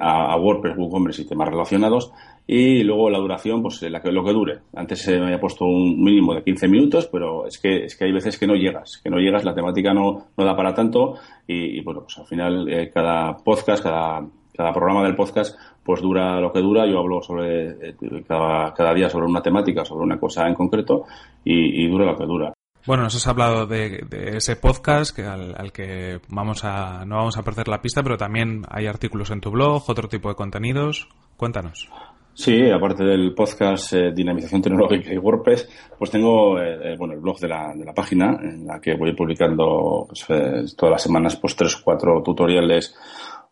a, 0.00 0.36
WordPress, 0.36 0.76
WooCommerce 0.76 1.22
y 1.22 1.26
temas 1.26 1.48
relacionados. 1.48 2.12
Y 2.46 2.84
luego 2.84 3.10
la 3.10 3.18
duración, 3.18 3.60
pues 3.60 3.82
la 3.82 4.00
que, 4.00 4.12
lo 4.12 4.24
que 4.24 4.32
dure. 4.32 4.60
Antes 4.74 5.02
se 5.02 5.18
me 5.18 5.26
había 5.26 5.40
puesto 5.40 5.64
un 5.64 6.00
mínimo 6.02 6.34
de 6.34 6.44
15 6.44 6.68
minutos, 6.68 7.08
pero 7.10 7.46
es 7.46 7.58
que, 7.58 7.84
es 7.84 7.96
que 7.96 8.04
hay 8.04 8.12
veces 8.12 8.38
que 8.38 8.46
no 8.46 8.54
llegas, 8.54 9.00
que 9.02 9.10
no 9.10 9.18
llegas, 9.18 9.44
la 9.44 9.54
temática 9.54 9.92
no, 9.92 10.28
no 10.36 10.44
da 10.44 10.54
para 10.54 10.72
tanto 10.72 11.14
y, 11.46 11.80
bueno, 11.82 12.02
pues 12.02 12.18
al 12.18 12.26
final 12.26 12.90
cada 12.94 13.36
podcast, 13.38 13.82
cada, 13.82 14.24
cada 14.56 14.72
programa 14.72 15.04
del 15.04 15.16
podcast 15.16 15.58
pues 15.84 16.00
dura 16.00 16.40
lo 16.40 16.52
que 16.52 16.60
dura. 16.60 16.86
Yo 16.86 16.98
hablo 16.98 17.22
sobre 17.22 17.90
eh, 17.90 17.96
cada, 18.26 18.74
cada, 18.74 18.94
día 18.94 19.08
sobre 19.08 19.26
una 19.26 19.42
temática, 19.42 19.84
sobre 19.84 20.04
una 20.04 20.18
cosa 20.18 20.48
en 20.48 20.54
concreto 20.54 21.04
y, 21.44 21.86
dura 21.88 22.06
lo 22.06 22.16
que 22.16 22.26
dura. 22.26 22.52
Bueno, 22.86 23.04
nos 23.04 23.14
has 23.16 23.26
hablado 23.26 23.66
de, 23.66 24.04
ese 24.36 24.56
podcast 24.56 25.14
que 25.14 25.24
al, 25.24 25.72
que 25.72 26.20
vamos 26.28 26.64
a 26.64 27.04
no 27.04 27.16
vamos 27.16 27.36
a 27.36 27.42
perder 27.42 27.68
la 27.68 27.82
pista, 27.82 28.02
pero 28.02 28.16
también 28.16 28.62
hay 28.68 28.86
artículos 28.86 29.30
en 29.30 29.40
tu 29.40 29.50
blog, 29.50 29.84
otro 29.88 30.08
tipo 30.08 30.28
de 30.28 30.34
contenidos. 30.34 31.08
Cuéntanos. 31.36 31.88
Sí, 32.36 32.70
aparte 32.70 33.02
del 33.02 33.32
podcast 33.32 33.94
eh, 33.94 34.12
Dinamización 34.14 34.60
Tecnológica 34.60 35.10
y 35.10 35.16
WordPress, 35.16 35.70
pues 35.98 36.10
tengo 36.10 36.60
eh, 36.60 36.94
bueno 36.98 37.14
el 37.14 37.20
blog 37.20 37.38
de 37.40 37.48
la, 37.48 37.72
de 37.74 37.82
la 37.82 37.94
página 37.94 38.38
en 38.42 38.66
la 38.66 38.78
que 38.78 38.94
voy 38.94 39.14
publicando 39.16 40.06
pues, 40.06 40.76
todas 40.76 40.92
las 40.92 41.02
semanas 41.02 41.36
pues 41.36 41.56
tres 41.56 41.76
cuatro 41.76 42.22
tutoriales 42.22 42.94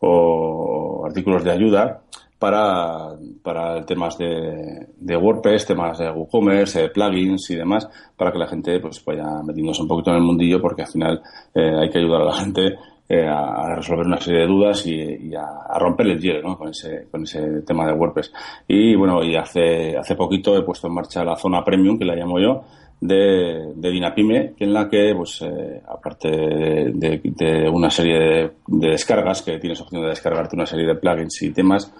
o 0.00 1.02
artículos 1.06 1.42
de 1.44 1.52
ayuda 1.52 2.02
para, 2.38 3.16
para 3.42 3.86
temas 3.86 4.18
de, 4.18 4.88
de 4.98 5.16
WordPress, 5.16 5.64
temas 5.64 5.98
de 5.98 6.10
WooCommerce, 6.10 6.90
plugins 6.90 7.48
y 7.48 7.56
demás, 7.56 7.88
para 8.18 8.32
que 8.32 8.38
la 8.38 8.48
gente 8.48 8.80
pues 8.80 9.02
vaya 9.02 9.24
metiéndose 9.42 9.80
un 9.80 9.88
poquito 9.88 10.10
en 10.10 10.16
el 10.18 10.24
mundillo, 10.24 10.60
porque 10.60 10.82
al 10.82 10.88
final 10.88 11.22
eh, 11.54 11.74
hay 11.80 11.88
que 11.88 12.00
ayudar 12.00 12.20
a 12.20 12.26
la 12.26 12.36
gente 12.36 12.74
eh, 13.08 13.26
a, 13.26 13.74
resolver 13.76 14.06
una 14.06 14.20
serie 14.20 14.40
de 14.40 14.46
dudas 14.46 14.86
y, 14.86 15.34
a, 15.34 15.78
romper 15.78 16.06
el 16.06 16.20
hielo 16.20 16.48
¿no? 16.48 16.58
con, 16.58 16.68
ese, 16.68 17.06
con 17.10 17.22
ese 17.24 17.62
tema 17.62 17.86
de 17.86 17.92
WordPress. 17.92 18.32
Y 18.68 18.94
bueno, 18.94 19.22
y 19.22 19.36
hace, 19.36 19.96
hace 19.96 20.14
poquito 20.14 20.56
he 20.56 20.62
puesto 20.62 20.86
en 20.86 20.94
marcha 20.94 21.24
la 21.24 21.36
zona 21.36 21.64
premium, 21.64 21.98
que 21.98 22.04
la 22.04 22.16
llamo 22.16 22.38
yo, 22.40 22.64
de, 23.00 23.72
de 23.74 23.90
Dinapime, 23.90 24.54
en 24.58 24.72
la 24.72 24.88
que, 24.88 25.14
pues, 25.14 25.42
eh, 25.42 25.82
aparte 25.86 26.28
de, 26.30 27.68
una 27.70 27.90
serie 27.90 28.18
de, 28.18 28.50
de, 28.66 28.88
descargas, 28.88 29.42
que 29.42 29.58
tienes 29.58 29.80
opción 29.80 30.02
de 30.02 30.08
descargarte 30.08 30.56
una 30.56 30.66
serie 30.66 30.86
de 30.86 30.94
plugins 30.94 31.42
y 31.42 31.52
temas, 31.52 31.92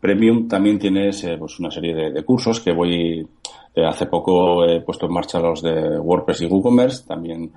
Premium 0.00 0.46
también 0.46 0.78
tienes 0.78 1.24
eh, 1.24 1.36
pues 1.38 1.58
una 1.58 1.70
serie 1.70 2.10
de, 2.10 2.24
cursos 2.24 2.60
que 2.60 2.72
voy 2.72 3.26
eh, 3.74 3.84
hace 3.84 4.06
poco 4.06 4.64
he 4.64 4.80
puesto 4.80 5.06
en 5.06 5.12
marcha 5.12 5.40
los 5.40 5.62
de 5.62 5.98
WordPress 5.98 6.42
y 6.42 6.46
WooCommerce 6.46 7.06
también 7.06 7.50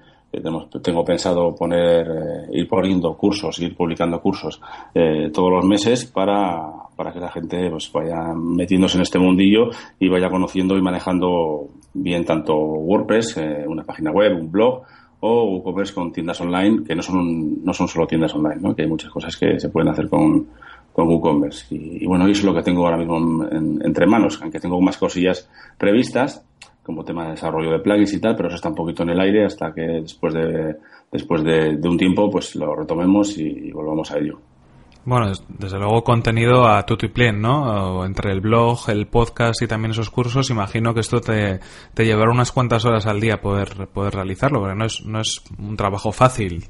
tengo 0.81 1.03
pensado 1.03 1.55
poner 1.55 2.07
ir 2.51 2.67
poniendo 2.67 3.15
cursos 3.17 3.59
ir 3.59 3.75
publicando 3.75 4.21
cursos 4.21 4.61
todos 5.33 5.51
los 5.51 5.65
meses 5.65 6.05
para, 6.05 6.61
para 6.95 7.11
que 7.11 7.19
la 7.19 7.29
gente 7.29 7.69
pues 7.69 7.91
vaya 7.91 8.33
metiéndose 8.33 8.97
en 8.97 9.01
este 9.01 9.19
mundillo 9.19 9.69
y 9.99 10.07
vaya 10.07 10.29
conociendo 10.29 10.77
y 10.77 10.81
manejando 10.81 11.67
bien 11.93 12.23
tanto 12.23 12.55
WordPress 12.55 13.39
una 13.67 13.83
página 13.83 14.11
web 14.11 14.39
un 14.39 14.51
blog 14.51 14.83
o 15.19 15.43
WooCommerce 15.43 15.93
con 15.93 16.11
tiendas 16.11 16.39
online 16.41 16.83
que 16.85 16.95
no 16.95 17.01
son 17.01 17.63
no 17.63 17.73
son 17.73 17.87
solo 17.87 18.07
tiendas 18.07 18.33
online 18.33 18.61
¿no? 18.61 18.75
que 18.75 18.83
hay 18.83 18.87
muchas 18.87 19.11
cosas 19.11 19.35
que 19.35 19.59
se 19.59 19.69
pueden 19.69 19.89
hacer 19.89 20.09
con 20.09 20.47
con 20.93 21.07
WooCommerce. 21.07 21.67
Y, 21.75 22.05
bueno, 22.05 22.25
eso 22.25 22.39
es 22.39 22.43
lo 22.43 22.53
que 22.53 22.63
tengo 22.63 22.85
ahora 22.85 22.97
mismo 22.97 23.45
entre 23.49 24.05
manos, 24.05 24.39
aunque 24.41 24.59
tengo 24.59 24.79
más 24.81 24.97
cosillas 24.97 25.49
previstas, 25.77 26.43
como 26.83 27.03
tema 27.03 27.25
de 27.25 27.31
desarrollo 27.31 27.71
de 27.71 27.79
plugins 27.79 28.13
y 28.13 28.19
tal, 28.19 28.35
pero 28.35 28.47
eso 28.47 28.55
está 28.55 28.69
un 28.69 28.75
poquito 28.75 29.03
en 29.03 29.09
el 29.09 29.19
aire 29.19 29.45
hasta 29.45 29.73
que 29.73 29.81
después 29.81 30.33
de, 30.33 30.75
después 31.11 31.43
de, 31.43 31.77
un 31.83 31.97
tiempo 31.97 32.29
pues 32.29 32.55
lo 32.55 32.75
retomemos 32.75 33.37
y, 33.37 33.71
volvamos 33.71 34.11
a 34.11 34.17
ello. 34.17 34.39
Bueno, 35.03 35.31
desde 35.47 35.79
luego 35.79 36.03
contenido 36.03 36.67
a 36.67 36.85
tutti 36.85 37.07
plen, 37.07 37.41
¿no? 37.41 38.05
entre 38.05 38.31
el 38.31 38.39
blog, 38.39 38.89
el 38.89 39.07
podcast 39.07 39.61
y 39.63 39.67
también 39.67 39.91
esos 39.91 40.11
cursos, 40.11 40.51
imagino 40.51 40.93
que 40.93 40.99
esto 40.99 41.19
te, 41.19 41.59
te 41.93 42.05
llevará 42.05 42.31
unas 42.31 42.51
cuantas 42.51 42.85
horas 42.85 43.07
al 43.07 43.19
día 43.19 43.41
poder, 43.41 43.87
poder 43.87 44.13
realizarlo, 44.13 44.59
porque 44.59 44.75
no 44.75 44.85
es, 44.85 45.03
no 45.05 45.21
es 45.21 45.41
un 45.57 45.75
trabajo 45.75 46.11
fácil. 46.11 46.65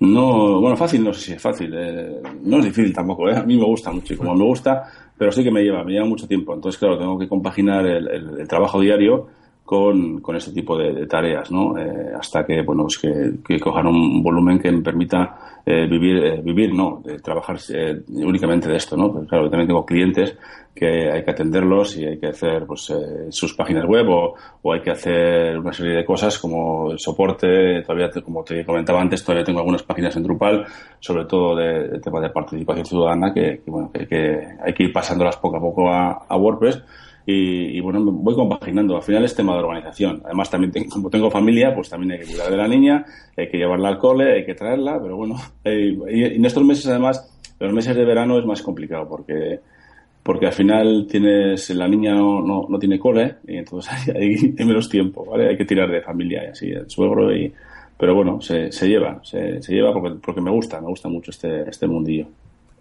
No, 0.00 0.58
bueno, 0.60 0.78
fácil 0.78 1.04
no 1.04 1.12
sé 1.12 1.20
si 1.20 1.32
es 1.34 1.42
fácil. 1.42 1.74
Eh, 1.76 2.22
no 2.42 2.58
es 2.58 2.64
difícil 2.64 2.92
tampoco, 2.92 3.28
¿eh? 3.28 3.36
A 3.36 3.42
mí 3.42 3.56
me 3.56 3.66
gusta 3.66 3.92
mucho 3.92 4.14
y 4.14 4.16
como 4.16 4.34
me 4.34 4.44
gusta, 4.44 5.09
pero 5.20 5.32
sí 5.32 5.44
que 5.44 5.50
me 5.50 5.62
lleva, 5.62 5.84
me 5.84 5.92
lleva 5.92 6.06
mucho 6.06 6.26
tiempo. 6.26 6.54
Entonces, 6.54 6.78
claro, 6.78 6.96
tengo 6.96 7.18
que 7.18 7.28
compaginar 7.28 7.86
el, 7.86 8.48
trabajo 8.48 8.80
diario 8.80 9.26
con, 9.70 10.20
con 10.20 10.34
este 10.34 10.50
tipo 10.50 10.76
de, 10.76 11.06
tareas, 11.06 11.48
¿no? 11.52 11.78
Eh, 11.78 12.10
hasta 12.18 12.44
que, 12.44 12.60
bueno, 12.62 12.82
pues 12.82 12.98
que, 12.98 13.38
que 13.46 13.60
cojan 13.60 13.86
un 13.86 14.20
volumen 14.20 14.58
que 14.58 14.72
me 14.72 14.82
permita 14.82 15.60
eh, 15.64 15.86
vivir, 15.86 16.16
eh, 16.24 16.40
vivir, 16.42 16.74
no, 16.74 17.00
de 17.04 17.20
trabajar 17.20 17.56
eh, 17.72 18.02
únicamente 18.08 18.68
de 18.68 18.76
esto, 18.76 18.96
¿no? 18.96 19.12
Porque 19.12 19.28
claro, 19.28 19.48
también 19.48 19.68
tengo 19.68 19.86
clientes 19.86 20.36
que 20.74 21.08
hay 21.12 21.22
que 21.22 21.30
atenderlos 21.30 21.96
y 21.98 22.04
hay 22.04 22.18
que 22.18 22.26
hacer 22.26 22.66
pues 22.66 22.92
sus 23.28 23.54
páginas 23.54 23.84
web 23.86 24.08
o, 24.08 24.34
o, 24.60 24.72
hay 24.72 24.80
que 24.80 24.90
hacer 24.90 25.56
una 25.56 25.72
serie 25.72 25.98
de 25.98 26.04
cosas 26.04 26.36
como 26.40 26.98
soporte, 26.98 27.82
todavía 27.82 28.10
como 28.24 28.42
te 28.42 28.64
comentaba 28.64 29.00
antes, 29.00 29.22
todavía 29.22 29.44
tengo 29.44 29.60
algunas 29.60 29.84
páginas 29.84 30.16
en 30.16 30.24
Drupal, 30.24 30.66
sobre 30.98 31.26
todo 31.26 31.54
de, 31.54 32.00
tema 32.00 32.20
de 32.20 32.30
participación 32.30 32.86
ciudadana 32.86 33.32
que, 33.32 33.62
bueno, 33.66 33.92
que, 33.92 34.48
hay 34.64 34.74
que 34.74 34.82
ir 34.82 34.92
pasándolas 34.92 35.36
poco 35.36 35.58
a 35.58 35.60
poco 35.60 35.88
a, 35.88 36.26
a 36.28 36.36
WordPress 36.36 36.82
y, 37.26 37.80
bueno, 37.80 38.02
voy 38.04 38.34
compaginando. 38.34 38.96
Al 38.96 39.02
final 39.02 39.24
es 39.24 39.34
tema 39.34 39.54
de 39.54 39.60
organización. 39.60 40.22
Además, 40.24 40.50
también 40.50 40.72
tengo, 40.72 40.88
como 40.92 41.10
tengo 41.10 41.30
familia, 41.30 41.74
pues 41.74 41.88
también 41.88 42.12
hay 42.12 42.18
que 42.20 42.32
cuidar 42.32 42.50
de 42.50 42.56
la 42.56 42.68
niña, 42.68 43.04
hay 43.36 43.48
que 43.48 43.58
llevarla 43.58 43.88
al 43.88 43.98
cole, 43.98 44.34
hay 44.34 44.44
que 44.44 44.54
traerla, 44.54 45.00
pero 45.00 45.16
bueno, 45.16 45.36
eh, 45.64 45.96
y 46.10 46.24
en 46.24 46.44
estos 46.44 46.64
meses 46.64 46.86
además, 46.86 47.28
los 47.58 47.72
meses 47.72 47.94
de 47.94 48.04
verano 48.04 48.38
es 48.38 48.44
más 48.44 48.62
complicado 48.62 49.08
porque 49.08 49.60
porque 50.22 50.46
al 50.46 50.52
final 50.52 51.06
tienes 51.10 51.70
la 51.70 51.88
niña 51.88 52.14
no, 52.14 52.66
no, 52.68 52.78
tiene 52.78 52.98
cole 52.98 53.36
y 53.48 53.56
entonces 53.56 53.92
hay, 54.14 54.54
menos 54.64 54.88
tiempo, 54.88 55.24
¿vale? 55.24 55.48
Hay 55.48 55.56
que 55.56 55.64
tirar 55.64 55.90
de 55.90 56.02
familia 56.02 56.44
y 56.44 56.46
así, 56.48 56.70
el 56.70 56.88
suegro 56.90 57.34
y 57.34 57.52
pero 57.96 58.14
bueno, 58.14 58.40
se, 58.40 58.72
se 58.72 58.88
lleva, 58.88 59.20
se, 59.22 59.60
se 59.60 59.74
lleva 59.74 59.92
porque, 59.92 60.18
porque 60.24 60.40
me 60.40 60.50
gusta, 60.50 60.80
me 60.80 60.88
gusta 60.88 61.08
mucho 61.08 61.30
este, 61.30 61.68
este 61.68 61.86
mundillo. 61.86 62.28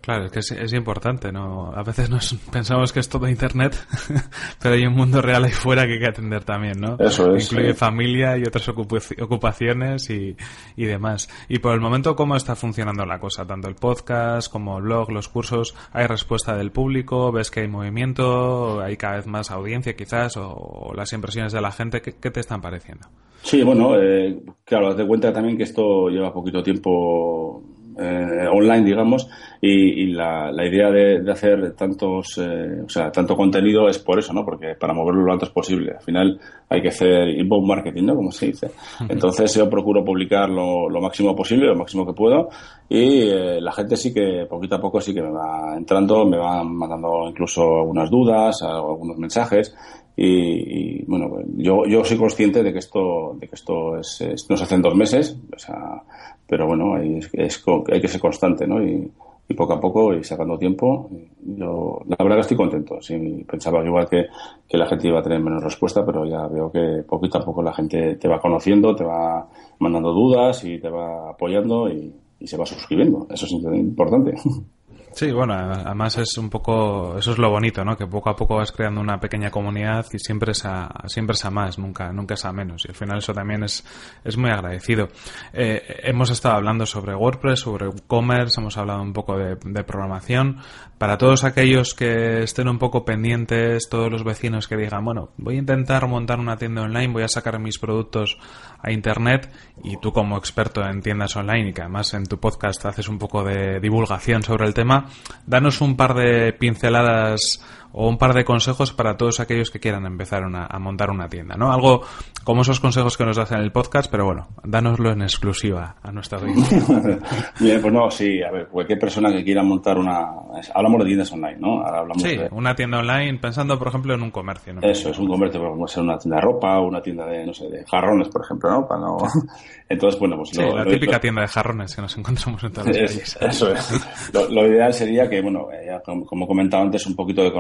Claro, 0.01 0.25
es 0.25 0.32
que 0.32 0.63
es, 0.63 0.74
importante, 0.74 1.32
¿no? 1.32 1.74
A 1.75 1.84
veces 1.84 2.10
nos 2.10 2.34
pensamos 2.51 2.94
que 2.94 3.00
es 3.00 3.10
todo 3.10 3.27
Internet, 3.27 3.75
pero 4.62 4.75
hay 4.75 4.86
un 4.86 4.94
mundo 4.94 5.22
real 5.22 5.44
ahí 5.44 5.51
fuera 5.51 5.86
que 5.86 5.94
hay 5.94 6.00
que 6.00 6.08
atender 6.08 6.44
también, 6.44 6.79
¿no? 6.79 6.98
Eso 7.00 7.36
es. 7.36 7.51
Incluye 7.51 7.74
familia 7.74 8.38
y 8.38 8.44
otras 8.44 8.68
ocupaciones 8.70 10.10
y, 10.10 10.36
y, 10.75 10.86
demás. 10.86 11.29
Y 11.50 11.60
por 11.60 11.74
el 11.74 11.82
momento, 11.82 12.15
¿cómo 12.15 12.36
está 12.36 12.56
funcionando 12.56 13.06
la 13.06 13.20
cosa? 13.20 13.46
Tanto 13.46 13.68
el 13.68 13.75
podcast 13.75 14.51
como 14.51 14.77
el 14.77 14.84
blog, 14.84 15.12
los 15.12 15.27
cursos, 15.27 15.75
¿hay 15.91 16.08
respuesta 16.08 16.56
del 16.56 16.72
público? 16.72 17.32
¿Ves 17.32 17.51
que 17.51 17.62
hay 17.62 17.68
movimiento? 17.68 18.82
¿Hay 18.82 18.96
cada 18.96 19.18
vez 19.18 19.27
más 19.27 19.51
audiencia 19.51 19.96
quizás? 19.96 20.38
¿O, 20.38 20.94
las 20.96 21.12
impresiones 21.12 21.51
de 21.51 21.62
la 21.62 21.72
gente? 21.72 22.01
¿Qué, 22.01 22.32
te 22.32 22.39
están 22.39 22.62
pareciendo? 22.62 23.08
Sí, 23.41 23.63
bueno, 23.63 24.00
eh, 24.00 24.41
claro, 24.65 24.89
haz 24.89 24.98
de 24.98 25.08
cuenta 25.08 25.32
también 25.34 25.58
que 25.58 25.63
esto 25.63 26.10
lleva 26.10 26.34
poquito 26.34 26.63
tiempo 26.63 27.63
eh, 28.00 28.48
online, 28.51 28.84
digamos, 28.84 29.29
y, 29.62 30.08
la, 30.13 30.51
la, 30.51 30.65
idea 30.65 30.89
de, 30.89 31.22
de 31.22 31.32
hacer 31.32 31.74
tantos, 31.75 32.38
eh, 32.38 32.82
o 32.86 32.89
sea, 32.89 33.12
tanto 33.12 33.36
contenido 33.36 33.89
es 33.89 34.00
por 34.00 34.18
eso, 34.18 34.32
¿no? 34.32 34.46
Porque 34.46 34.75
para 34.79 34.94
moverlo 34.94 35.24
lo 35.24 35.34
antes 35.34 35.50
posible. 35.50 35.91
Al 35.98 36.01
final 36.01 36.39
hay 36.70 36.82
que 36.82 36.88
hacer 36.88 37.27
inbound 37.29 37.68
marketing, 37.68 38.06
¿no? 38.06 38.15
Como 38.15 38.32
se 38.32 38.48
dice. 38.48 38.72
Entonces 39.10 39.53
yo 39.53 39.70
procuro 39.70 40.03
publicar 40.03 40.50
lo, 40.50 40.89
lo 40.89 41.01
máximo 41.01 41.36
posible, 41.36 41.68
lo 41.68 41.75
máximo 41.75 42.06
que 42.06 42.13
puedo, 42.13 42.50
y 42.88 43.29
eh, 43.29 43.60
la 43.60 43.72
gente 43.74 43.98
sí 43.98 44.13
que 44.13 44.46
poquito 44.50 44.75
a 44.75 44.82
poco 44.82 45.01
sí 45.01 45.13
que 45.13 45.22
me 45.22 45.32
va 45.32 45.75
entrando, 45.75 46.25
me 46.25 46.38
va 46.38 46.63
mandando 46.63 47.27
incluso 47.29 47.62
algunas 47.79 48.10
dudas, 48.10 48.62
algunos 48.62 49.18
mensajes, 49.18 49.75
y, 50.22 51.06
bueno, 51.06 51.38
yo, 51.56 51.86
yo 51.88 52.03
soy 52.03 52.18
consciente 52.18 52.62
de 52.62 52.74
que 52.74 52.79
esto, 52.79 53.38
de 53.39 53.48
que 53.48 53.56
esto 53.56 53.98
es, 53.98 54.46
no 54.50 54.58
se 54.58 54.63
hace 54.63 54.75
en 54.75 54.82
dos 54.82 54.94
meses, 54.94 55.39
o 55.56 55.58
sea, 55.58 56.03
pero 56.50 56.65
bueno, 56.65 56.96
hay, 56.96 57.20
es, 57.34 57.63
hay 57.91 58.01
que 58.01 58.08
ser 58.08 58.20
constante, 58.20 58.68
¿no? 58.68 58.84
Y, 58.84 59.12
poco 59.58 59.74
a 59.74 59.79
poco 59.79 60.13
y 60.13 60.24
sacando 60.24 60.60
tiempo. 60.60 61.10
Yo, 61.41 62.01
la 62.08 62.18
verdad 62.20 62.36
que 62.36 62.41
estoy 62.41 62.58
contento. 62.58 63.01
Sí, 63.01 63.44
pensaba 63.50 63.84
igual 63.84 64.08
que, 64.08 64.27
que, 64.68 64.77
la 64.77 64.86
gente 64.86 65.08
iba 65.08 65.20
a 65.20 65.24
tener 65.24 65.39
menos 65.39 65.63
respuesta, 65.63 66.06
pero 66.06 66.24
ya 66.24 66.48
veo 66.48 66.72
que 66.72 67.03
poquito 67.08 67.39
a 67.39 67.44
poco 67.44 67.63
la 67.63 67.74
gente 67.74 68.15
te 68.18 68.27
va 68.27 68.39
conociendo, 68.39 68.96
te 68.96 69.03
va 69.03 69.48
mandando 69.79 70.13
dudas 70.13 70.63
y 70.65 70.77
te 70.77 70.88
va 70.88 71.32
apoyando 71.32 71.89
y, 71.89 72.13
y 72.39 72.46
se 72.46 72.58
va 72.58 72.65
suscribiendo. 72.68 73.25
Eso 73.32 73.48
es 73.48 73.51
importante. 73.51 74.36
Sí, 75.19 75.33
bueno, 75.33 75.53
además 75.53 76.17
es 76.17 76.38
un 76.38 76.49
poco, 76.49 77.17
eso 77.17 77.33
es 77.33 77.38
lo 77.38 77.49
bonito, 77.49 77.83
¿no? 77.83 77.97
Que 77.97 78.07
poco 78.07 78.29
a 78.29 78.38
poco 78.38 78.55
vas 78.55 78.71
creando 78.71 79.01
una 79.01 79.19
pequeña 79.19 79.51
comunidad 79.51 80.05
y 80.13 80.17
siempre 80.17 80.53
es 80.53 80.63
a, 80.63 80.89
siempre 81.07 81.33
es 81.33 81.43
a 81.43 81.49
más, 81.51 81.77
nunca, 81.77 82.13
nunca 82.13 82.35
es 82.35 82.45
a 82.45 82.53
menos. 82.53 82.85
Y 82.85 82.91
al 82.91 82.95
final 82.95 83.17
eso 83.17 83.33
también 83.33 83.63
es, 83.63 83.83
es 84.23 84.38
muy 84.38 84.49
agradecido. 84.49 85.09
Eh, 85.51 86.03
hemos 86.03 86.29
estado 86.29 86.55
hablando 86.55 86.85
sobre 86.85 87.15
WordPress, 87.15 87.59
sobre 87.59 87.88
e-commerce, 87.88 88.61
hemos 88.61 88.77
hablado 88.77 89.01
un 89.01 89.11
poco 89.11 89.38
de, 89.38 89.57
de, 89.61 89.83
programación. 89.83 90.59
Para 90.97 91.17
todos 91.17 91.43
aquellos 91.43 91.93
que 91.93 92.43
estén 92.43 92.69
un 92.69 92.79
poco 92.79 93.03
pendientes, 93.03 93.89
todos 93.89 94.09
los 94.09 94.23
vecinos 94.23 94.69
que 94.69 94.77
digan, 94.77 95.03
bueno, 95.03 95.31
voy 95.35 95.55
a 95.55 95.59
intentar 95.59 96.07
montar 96.07 96.39
una 96.39 96.55
tienda 96.55 96.83
online, 96.83 97.11
voy 97.11 97.23
a 97.23 97.27
sacar 97.27 97.59
mis 97.59 97.77
productos 97.77 98.38
a 98.81 98.91
internet 98.91 99.51
y 99.83 99.97
tú 99.97 100.13
como 100.13 100.38
experto 100.38 100.83
en 100.85 101.01
tiendas 101.01 101.35
online 101.35 101.69
y 101.69 101.73
que 101.73 101.81
además 101.81 102.13
en 102.13 102.25
tu 102.25 102.39
podcast 102.39 102.85
haces 102.85 103.09
un 103.09 103.17
poco 103.17 103.43
de 103.43 103.79
divulgación 103.79 104.43
sobre 104.43 104.65
el 104.65 104.73
tema, 104.73 105.08
danos 105.45 105.81
un 105.81 105.95
par 105.95 106.15
de 106.15 106.53
pinceladas 106.53 107.61
o 107.91 108.08
un 108.08 108.17
par 108.17 108.34
de 108.34 108.46
consejos 108.46 108.93
para 108.93 109.17
todos 109.17 109.39
aquellos 109.39 109.72
que 109.72 109.79
quieran 109.79 110.05
empezar 110.05 110.43
a 110.43 110.79
montar 110.79 111.10
una 111.10 111.27
tienda, 111.27 111.55
¿no? 111.55 111.72
Algo 111.72 112.03
como 112.43 112.62
esos 112.62 112.79
consejos 112.79 113.17
que 113.17 113.25
nos 113.25 113.38
das 113.38 113.51
en 113.51 113.60
el 113.60 113.72
podcast, 113.72 114.10
pero 114.10 114.25
bueno, 114.25 114.48
dánoslo 114.63 115.12
en 115.12 115.22
exclusiva 115.22 115.96
a 116.01 116.12
nuestra 116.12 116.39
audiencia. 116.39 116.79
Bien, 117.60 117.81
pues 117.81 117.93
no, 117.93 118.10
sí, 118.10 118.41
a 118.41 118.51
ver, 118.51 118.67
cualquier 118.67 119.00
persona 119.00 119.31
que 119.31 119.43
quiera 119.43 119.63
montar 119.63 119.98
una... 119.98 120.27
Hablamos 120.74 121.00
de 121.00 121.05
tiendas 121.05 121.31
online, 121.31 121.58
¿no? 121.60 121.81
Ahora 121.81 122.00
hablamos 122.00 122.24
sí, 122.24 122.38
una 122.51 122.75
tienda 122.75 123.00
online 123.00 123.38
pensando, 123.39 123.77
por 123.77 123.89
ejemplo, 123.89 124.13
en 124.13 124.22
un 124.22 124.31
comercio, 124.31 124.74
¿no? 124.74 124.81
Eso, 124.81 125.10
es 125.10 125.19
un 125.19 125.27
comercio, 125.27 125.62
puede 125.75 125.88
ser 125.88 126.03
una 126.03 126.17
tienda 126.17 126.38
de 126.38 126.41
ropa 126.41 126.79
o 126.79 126.88
una 126.88 127.01
tienda 127.01 127.25
de, 127.25 127.46
no 127.46 127.53
sé, 127.53 127.67
de 127.69 127.86
jarrones, 127.86 128.29
por 128.29 128.43
ejemplo, 128.43 128.72
¿no? 128.72 128.88
Para 128.88 129.01
no... 129.01 129.17
Entonces, 129.89 130.19
bueno, 130.19 130.38
pues... 130.38 130.50
Sí, 130.50 130.62
la 130.62 130.86
típica 130.86 131.19
tienda 131.19 131.41
de 131.41 131.48
jarrones 131.48 131.96
que 131.96 132.01
nos 132.01 132.15
encontramos 132.15 132.63
en 132.63 132.72
todas 132.72 132.96
las 132.96 133.38
Eso 133.41 133.72
es. 133.74 134.31
Lo, 134.51 134.67
ideal 134.67 134.93
sería 134.93 135.27
que, 135.27 135.41
bueno, 135.41 135.67
eh, 135.72 136.00
como, 136.05 136.25
como 136.25 136.46
he 136.46 136.48
comentado 136.48 136.84
antes, 136.84 137.08
un 137.08 137.15
poquito 137.15 137.41
de 137.41 137.51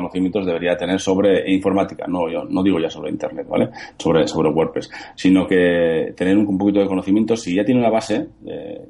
debería 0.45 0.75
tener 0.75 0.99
sobre 0.99 1.51
informática, 1.51 2.05
no, 2.07 2.29
yo 2.29 2.43
no 2.43 2.63
digo 2.63 2.79
ya 2.79 2.89
sobre 2.89 3.11
Internet, 3.11 3.47
¿vale? 3.47 3.69
Sobre, 3.97 4.27
sobre 4.27 4.49
WordPress, 4.49 4.89
sino 5.15 5.47
que 5.47 6.13
tener 6.15 6.37
un, 6.37 6.57
poquito 6.57 6.79
de 6.79 6.87
conocimiento, 6.87 7.35
si 7.35 7.55
ya 7.55 7.63
tiene 7.63 7.81
una 7.81 7.89
base, 7.89 8.27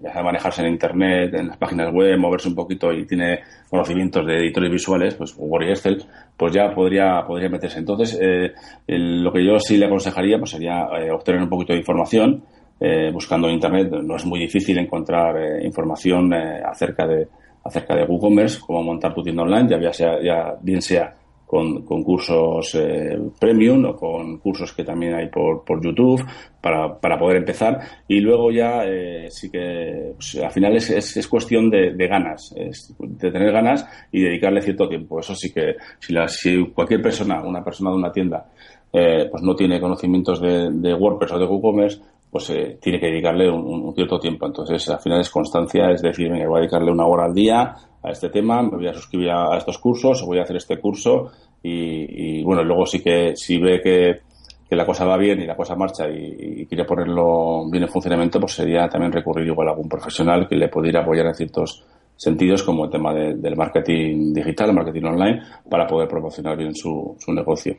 ya 0.02 0.12
sabe 0.12 0.26
manejarse 0.26 0.62
en 0.62 0.70
Internet, 0.70 1.34
en 1.34 1.48
las 1.48 1.58
páginas 1.58 1.94
web, 1.94 2.18
moverse 2.18 2.50
un 2.50 2.56
poquito 2.56 2.92
y 2.92 3.06
tiene 3.06 3.40
conocimientos 3.70 4.26
de 4.26 4.38
editores 4.38 4.72
visuales, 4.72 5.16
pues 5.16 5.36
Word 5.38 5.68
y 5.68 5.70
Excel, 5.70 6.04
pues 6.36 6.54
ya 6.54 6.74
podría, 6.74 7.24
podría 7.26 7.50
meterse. 7.50 7.80
Entonces, 7.80 8.18
eh, 8.22 8.54
lo 8.88 9.32
que 9.32 9.46
yo 9.46 9.60
sí 9.60 9.78
le 9.78 9.86
aconsejaría 9.86 10.38
pues 10.38 10.52
sería 10.52 10.88
eh, 11.00 11.12
obtener 11.12 11.42
un 11.42 11.50
poquito 11.50 11.74
de 11.74 11.80
información, 11.80 12.44
eh, 12.80 13.12
buscando 13.12 13.48
en 13.48 13.56
Internet. 13.56 13.92
No 14.04 14.16
es 14.16 14.26
muy 14.26 14.40
difícil 14.40 14.78
encontrar 14.78 15.36
información 15.64 16.34
acerca 16.34 17.06
de 17.06 17.28
acerca 17.62 17.94
de 17.94 18.06
WooCommerce, 18.06 18.60
cómo 18.66 18.82
montar 18.82 19.14
tu 19.14 19.22
tienda 19.22 19.44
online, 19.44 19.82
ya, 19.82 19.94
sea, 19.94 20.22
ya 20.24 20.56
bien 20.62 20.82
sea 20.82 21.14
con, 21.50 21.82
cursos 22.04 22.76
eh, 22.76 23.18
premium 23.40 23.84
o 23.86 23.96
con 23.96 24.38
cursos 24.38 24.72
que 24.72 24.84
también 24.84 25.16
hay 25.16 25.30
por, 25.30 25.66
por 25.66 25.84
YouTube 25.84 26.24
para, 26.62 27.00
para 27.00 27.18
poder 27.18 27.38
empezar. 27.38 27.80
Y 28.08 28.20
luego 28.20 28.52
ya 28.52 28.84
eh, 28.86 29.32
sí 29.32 29.50
que 29.50 30.14
pues, 30.14 30.36
al 30.44 30.52
final 30.52 30.76
es, 30.76 30.92
es, 30.92 31.28
cuestión 31.28 31.72
de, 31.72 31.96
de 31.96 32.08
ganas, 32.08 32.54
de 32.54 33.32
tener 33.32 33.52
ganas 33.52 33.84
y 34.12 34.22
dedicarle 34.22 34.62
cierto 34.62 34.88
tiempo. 34.88 35.20
Eso 35.20 35.34
sí 35.34 35.52
que 35.52 35.76
si, 35.98 36.14
la, 36.14 36.28
si 36.28 36.68
cualquier 36.68 37.02
persona, 37.02 37.42
una 37.42 37.64
persona 37.64 37.90
de 37.90 37.98
una 37.98 38.12
tienda, 38.12 38.46
eh, 38.94 39.28
pues 39.32 39.42
no 39.42 39.56
tiene 39.56 39.82
conocimientos 39.82 40.40
de, 40.40 40.70
de 40.72 40.94
WordPress 40.94 41.32
o 41.32 41.40
de 41.40 41.46
WooCommerce, 41.46 42.00
pues 42.30 42.48
eh, 42.52 42.78
tiene 42.80 43.00
que 43.00 43.08
dedicarle 43.08 43.50
un, 43.50 43.92
cierto 43.96 44.20
tiempo. 44.20 44.46
Entonces, 44.46 44.88
al 44.88 45.00
final 45.00 45.22
es 45.22 45.32
constancia, 45.32 45.90
es 45.90 46.04
decir, 46.04 46.30
me 46.30 46.46
voy 46.46 46.58
a 46.58 46.62
dedicarle 46.62 46.92
una 46.92 47.08
hora 47.08 47.26
al 47.26 47.34
día 47.34 47.76
a 48.04 48.12
este 48.12 48.30
tema, 48.30 48.62
me 48.62 48.78
voy 48.78 48.88
a 48.88 48.94
suscribir 48.94 49.30
a, 49.32 49.58
estos 49.58 49.78
cursos, 49.78 50.24
voy 50.26 50.40
a 50.40 50.44
hacer 50.44 50.56
este 50.56 50.80
curso 50.80 51.32
y, 51.62 52.42
bueno, 52.44 52.64
luego 52.64 52.86
sí 52.86 53.02
que 53.02 53.36
si 53.36 53.60
ve 53.60 53.82
que, 53.82 54.30
la 54.76 54.86
cosa 54.86 55.04
va 55.04 55.18
bien 55.18 55.42
y 55.42 55.48
la 55.48 55.56
cosa 55.56 55.76
marcha 55.76 56.08
y, 56.10 56.66
quiere 56.68 56.86
ponerlo 56.86 57.70
bien 57.70 57.84
en 57.84 57.90
funcionamiento, 57.90 58.40
pues 58.40 58.54
sería 58.54 58.88
también 58.88 59.12
recurrir 59.12 59.48
igual 59.48 59.68
a 59.68 59.72
algún 59.72 59.90
profesional 59.90 60.48
que 60.48 60.56
le 60.56 60.70
pudiera 60.70 61.02
apoyar 61.02 61.26
en 61.26 61.36
ciertos 61.36 61.84
sentidos 62.16 62.64
como 62.64 62.86
el 62.86 62.92
tema 62.92 63.14
del 63.14 63.56
marketing 63.56 64.34
digital, 64.34 64.74
marketing 64.74 65.06
online, 65.06 65.42
para 65.70 65.88
poder 65.88 66.08
promocionar 66.08 66.58
bien 66.58 66.76
su, 66.76 67.16
su 67.18 67.34
negocio. 67.34 67.76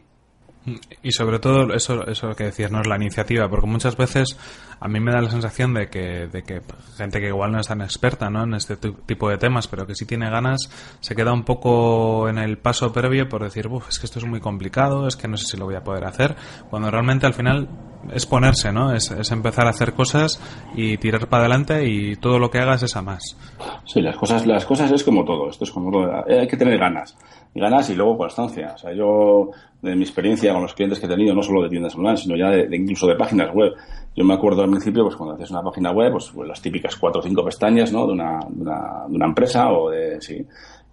Y 1.02 1.12
sobre 1.12 1.38
todo 1.38 1.72
eso, 1.72 2.06
eso 2.06 2.34
que 2.36 2.44
decías, 2.44 2.70
no 2.70 2.80
es 2.80 2.86
la 2.86 2.96
iniciativa, 2.96 3.48
porque 3.48 3.66
muchas 3.66 3.96
veces 3.96 4.36
a 4.78 4.88
mí 4.88 5.00
me 5.00 5.10
da 5.10 5.22
la 5.22 5.30
sensación 5.30 5.72
de 5.72 5.88
que, 5.88 6.28
de 6.28 6.42
que 6.42 6.60
gente 6.96 7.20
que 7.20 7.28
igual 7.28 7.52
no 7.52 7.60
es 7.60 7.66
tan 7.66 7.80
experta 7.80 8.28
¿no? 8.28 8.44
en 8.44 8.54
este 8.54 8.76
tipo 8.76 9.30
de 9.30 9.38
temas, 9.38 9.68
pero 9.68 9.86
que 9.86 9.94
sí 9.94 10.04
tiene 10.04 10.28
ganas, 10.28 10.70
se 11.00 11.14
queda 11.14 11.32
un 11.32 11.44
poco 11.44 12.28
en 12.28 12.38
el 12.38 12.58
paso 12.58 12.92
previo 12.92 13.28
por 13.28 13.42
decir, 13.42 13.68
Uf, 13.68 13.88
es 13.88 13.98
que 13.98 14.06
esto 14.06 14.18
es 14.18 14.26
muy 14.26 14.40
complicado, 14.40 15.08
es 15.08 15.16
que 15.16 15.28
no 15.28 15.36
sé 15.38 15.46
si 15.46 15.56
lo 15.56 15.64
voy 15.64 15.76
a 15.76 15.84
poder 15.84 16.04
hacer, 16.04 16.36
cuando 16.68 16.90
realmente 16.90 17.26
al 17.26 17.34
final 17.34 17.68
es 18.12 18.26
ponerse, 18.26 18.72
¿no? 18.72 18.92
Es, 18.92 19.10
es 19.10 19.30
empezar 19.30 19.66
a 19.66 19.70
hacer 19.70 19.94
cosas 19.94 20.40
y 20.74 20.96
tirar 20.98 21.28
para 21.28 21.44
adelante 21.44 21.88
y 21.88 22.16
todo 22.16 22.38
lo 22.38 22.50
que 22.50 22.58
hagas 22.58 22.82
es 22.82 22.96
a 22.96 23.02
más. 23.02 23.36
Sí, 23.84 24.00
las 24.00 24.16
cosas, 24.16 24.46
las 24.46 24.64
cosas 24.64 24.90
es 24.92 25.04
como 25.04 25.24
todo, 25.24 25.48
esto 25.48 25.64
es 25.64 25.70
como 25.70 25.90
todo, 25.90 26.24
hay 26.26 26.48
que 26.48 26.56
tener 26.56 26.78
ganas 26.78 27.16
ganas 27.54 27.90
y 27.90 27.94
luego 27.94 28.16
constancia. 28.16 28.72
O 28.74 28.78
sea, 28.78 28.92
yo, 28.92 29.50
de 29.82 29.96
mi 29.96 30.02
experiencia 30.02 30.52
con 30.52 30.62
los 30.62 30.74
clientes 30.74 31.00
que 31.00 31.06
he 31.06 31.08
tenido, 31.08 31.34
no 31.34 31.42
solo 31.42 31.62
de 31.62 31.68
tiendas 31.68 31.94
online, 31.96 32.16
sino 32.16 32.36
ya 32.36 32.50
de, 32.50 32.76
incluso 32.76 33.06
de 33.06 33.16
páginas 33.16 33.52
web. 33.52 33.72
Yo 34.14 34.24
me 34.24 34.34
acuerdo 34.34 34.62
al 34.62 34.70
principio, 34.70 35.04
pues 35.04 35.16
cuando 35.16 35.34
haces 35.34 35.50
una 35.50 35.62
página 35.62 35.90
web, 35.92 36.12
pues, 36.12 36.30
pues, 36.34 36.48
las 36.48 36.60
típicas 36.62 36.96
cuatro 36.96 37.20
o 37.20 37.24
cinco 37.24 37.44
pestañas, 37.44 37.92
¿no? 37.92 38.06
De 38.06 38.12
una, 38.12 38.38
de 38.48 38.62
una, 38.62 39.04
de 39.08 39.16
una 39.16 39.26
empresa 39.26 39.70
o 39.72 39.90
de, 39.90 40.20
sí, 40.20 40.44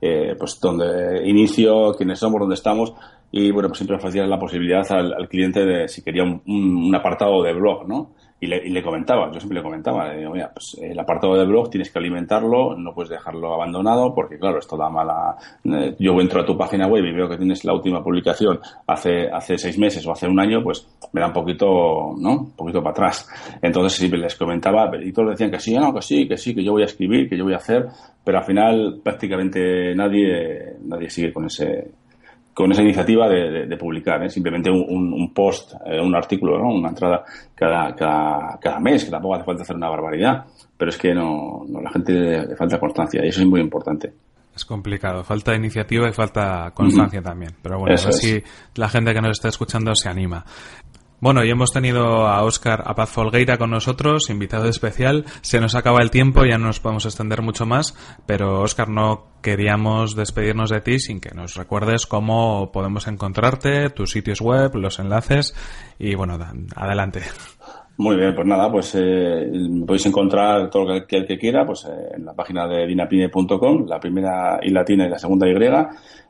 eh, 0.02 0.36
pues 0.38 0.60
donde 0.60 1.28
inicio, 1.28 1.94
quiénes 1.96 2.20
somos, 2.20 2.40
dónde 2.40 2.56
estamos. 2.56 2.94
Y 3.32 3.52
bueno, 3.52 3.68
pues 3.68 3.80
siempre 3.80 3.98
ofrecía 3.98 4.26
la 4.26 4.40
posibilidad 4.40 4.90
al, 4.92 5.28
cliente 5.28 5.66
de 5.66 5.88
si 5.88 6.02
quería 6.02 6.24
un, 6.24 6.96
apartado 6.96 7.44
de 7.44 7.54
blog, 7.54 7.88
¿no? 7.88 8.12
Y 8.40 8.46
le, 8.46 8.68
y 8.68 8.70
le, 8.70 8.84
comentaba, 8.84 9.32
yo 9.32 9.40
siempre 9.40 9.58
le 9.58 9.64
comentaba, 9.64 10.10
le 10.10 10.20
digo, 10.20 10.32
mira, 10.32 10.52
pues 10.54 10.78
el 10.80 10.98
apartado 10.98 11.36
de 11.36 11.46
blog 11.46 11.72
tienes 11.72 11.92
que 11.92 11.98
alimentarlo, 11.98 12.76
no 12.78 12.94
puedes 12.94 13.10
dejarlo 13.10 13.52
abandonado 13.56 14.14
porque, 14.14 14.38
claro, 14.38 14.60
esto 14.60 14.78
da 14.78 14.90
mala... 14.90 15.36
Eh, 15.64 15.96
yo 15.98 16.14
entro 16.22 16.42
a 16.42 16.46
tu 16.46 16.56
página 16.56 16.88
web 16.88 17.04
y 17.04 17.14
veo 17.14 17.28
que 17.28 17.38
tienes 17.38 17.66
la 17.66 17.74
última 17.74 18.04
publicación 18.04 18.60
hace, 18.86 19.28
hace 19.28 19.58
seis 19.58 19.80
meses 19.80 20.06
o 20.06 20.12
hace 20.12 20.28
un 20.28 20.40
año, 20.40 20.62
pues 20.64 20.88
me 21.14 21.22
da 21.22 21.28
un 21.28 21.34
poquito, 21.34 22.14
¿no? 22.20 22.32
Un 22.34 22.52
poquito 22.52 22.80
para 22.80 22.92
atrás. 22.92 23.28
Entonces 23.60 23.98
siempre 23.98 24.20
les 24.20 24.36
comentaba, 24.36 24.88
y 25.04 25.12
todos 25.12 25.32
decían 25.32 25.50
que 25.50 25.60
sí, 25.60 25.74
no, 25.74 25.92
que 25.92 26.04
sí, 26.04 26.28
que 26.28 26.38
sí, 26.38 26.54
que 26.54 26.64
yo 26.64 26.74
voy 26.74 26.84
a 26.84 26.86
escribir, 26.86 27.28
que 27.28 27.38
yo 27.38 27.44
voy 27.44 27.54
a 27.54 27.58
hacer, 27.58 27.88
pero 28.24 28.38
al 28.38 28.46
final 28.46 29.02
prácticamente 29.04 29.96
nadie, 29.96 30.76
nadie 30.84 31.10
sigue 31.10 31.34
con 31.34 31.46
ese 31.46 31.90
con 32.58 32.72
esa 32.72 32.82
iniciativa 32.82 33.30
de, 33.30 33.78
publicar, 33.78 34.24
¿eh? 34.24 34.32
simplemente 34.32 34.72
un, 34.72 35.32
post, 35.32 35.74
eh, 35.86 36.02
un 36.02 36.16
artículo, 36.16 36.58
¿no? 36.58 36.74
una 36.74 36.90
entrada 36.90 37.24
cada, 37.54 37.94
cada, 37.94 38.80
mes, 38.80 39.06
que 39.06 39.12
tampoco 39.12 39.36
hace 39.36 39.46
falta 39.46 39.62
hacer 39.62 39.76
una 39.76 39.90
barbaridad, 39.90 40.44
pero 40.76 40.90
es 40.90 40.98
que 40.98 41.14
no, 41.14 41.66
no 41.70 41.80
la 41.80 41.92
gente 41.92 42.14
le, 42.14 42.56
falta 42.56 42.80
constancia 42.80 43.24
y 43.24 43.28
eso 43.28 43.42
es 43.42 43.48
muy 43.48 43.62
importante. 43.62 44.12
Es 44.56 44.66
complicado, 44.66 45.24
falta 45.24 45.54
iniciativa 45.54 46.10
y 46.10 46.14
falta 46.14 46.72
constancia 46.74 47.22
también, 47.22 47.52
pero 47.62 47.78
bueno, 47.78 47.94
así 47.94 48.42
la 48.74 48.90
gente 48.90 49.14
que 49.14 49.22
nos 49.22 49.38
está 49.38 49.50
escuchando 49.50 49.94
se 49.94 50.10
anima. 50.10 50.44
Bueno, 51.20 51.44
y 51.44 51.50
hemos 51.50 51.72
tenido 51.72 52.28
a 52.28 52.44
Óscar 52.44 52.84
Apaz 52.86 53.10
Folgueira 53.10 53.58
con 53.58 53.72
nosotros, 53.72 54.30
invitado 54.30 54.70
especial. 54.70 55.26
Se 55.42 55.60
nos 55.60 55.74
acaba 55.74 56.04
el 56.04 56.12
tiempo, 56.12 56.46
ya 56.46 56.60
no 56.60 56.68
nos 56.68 56.80
podemos 56.80 57.06
extender 57.06 57.42
mucho 57.42 57.66
más, 57.66 57.96
pero 58.28 58.62
Óscar, 58.62 58.90
no 58.90 59.26
queríamos 59.42 60.16
despedirnos 60.16 60.70
de 60.70 60.82
ti 60.82 61.00
sin 61.00 61.20
que 61.20 61.34
nos 61.34 61.56
recuerdes 61.56 62.06
cómo 62.06 62.72
podemos 62.72 63.08
encontrarte, 63.08 63.90
tus 63.90 64.12
sitios 64.12 64.42
web, 64.42 64.76
los 64.76 65.00
enlaces 65.00 65.56
y 65.98 66.14
bueno, 66.14 66.38
adelante. 66.76 67.24
Muy 68.00 68.16
bien, 68.16 68.36
pues 68.36 68.46
nada, 68.46 68.72
pues 68.72 68.94
eh, 68.94 69.50
podéis 69.84 70.06
encontrar 70.06 70.70
todo 70.70 70.86
lo 70.86 71.08
que 71.08 71.18
el 71.18 71.26
que 71.26 71.36
quiera 71.36 71.66
pues 71.66 71.84
eh, 71.86 72.12
en 72.16 72.26
la 72.26 72.36
página 72.36 72.68
de 72.68 72.86
dinapine.com, 72.86 73.88
la 73.88 74.00
primera 74.00 74.60
y 74.62 74.70
latina 74.70 75.08
y 75.08 75.10
la 75.10 75.18
segunda 75.18 75.48
Y. 75.48 75.56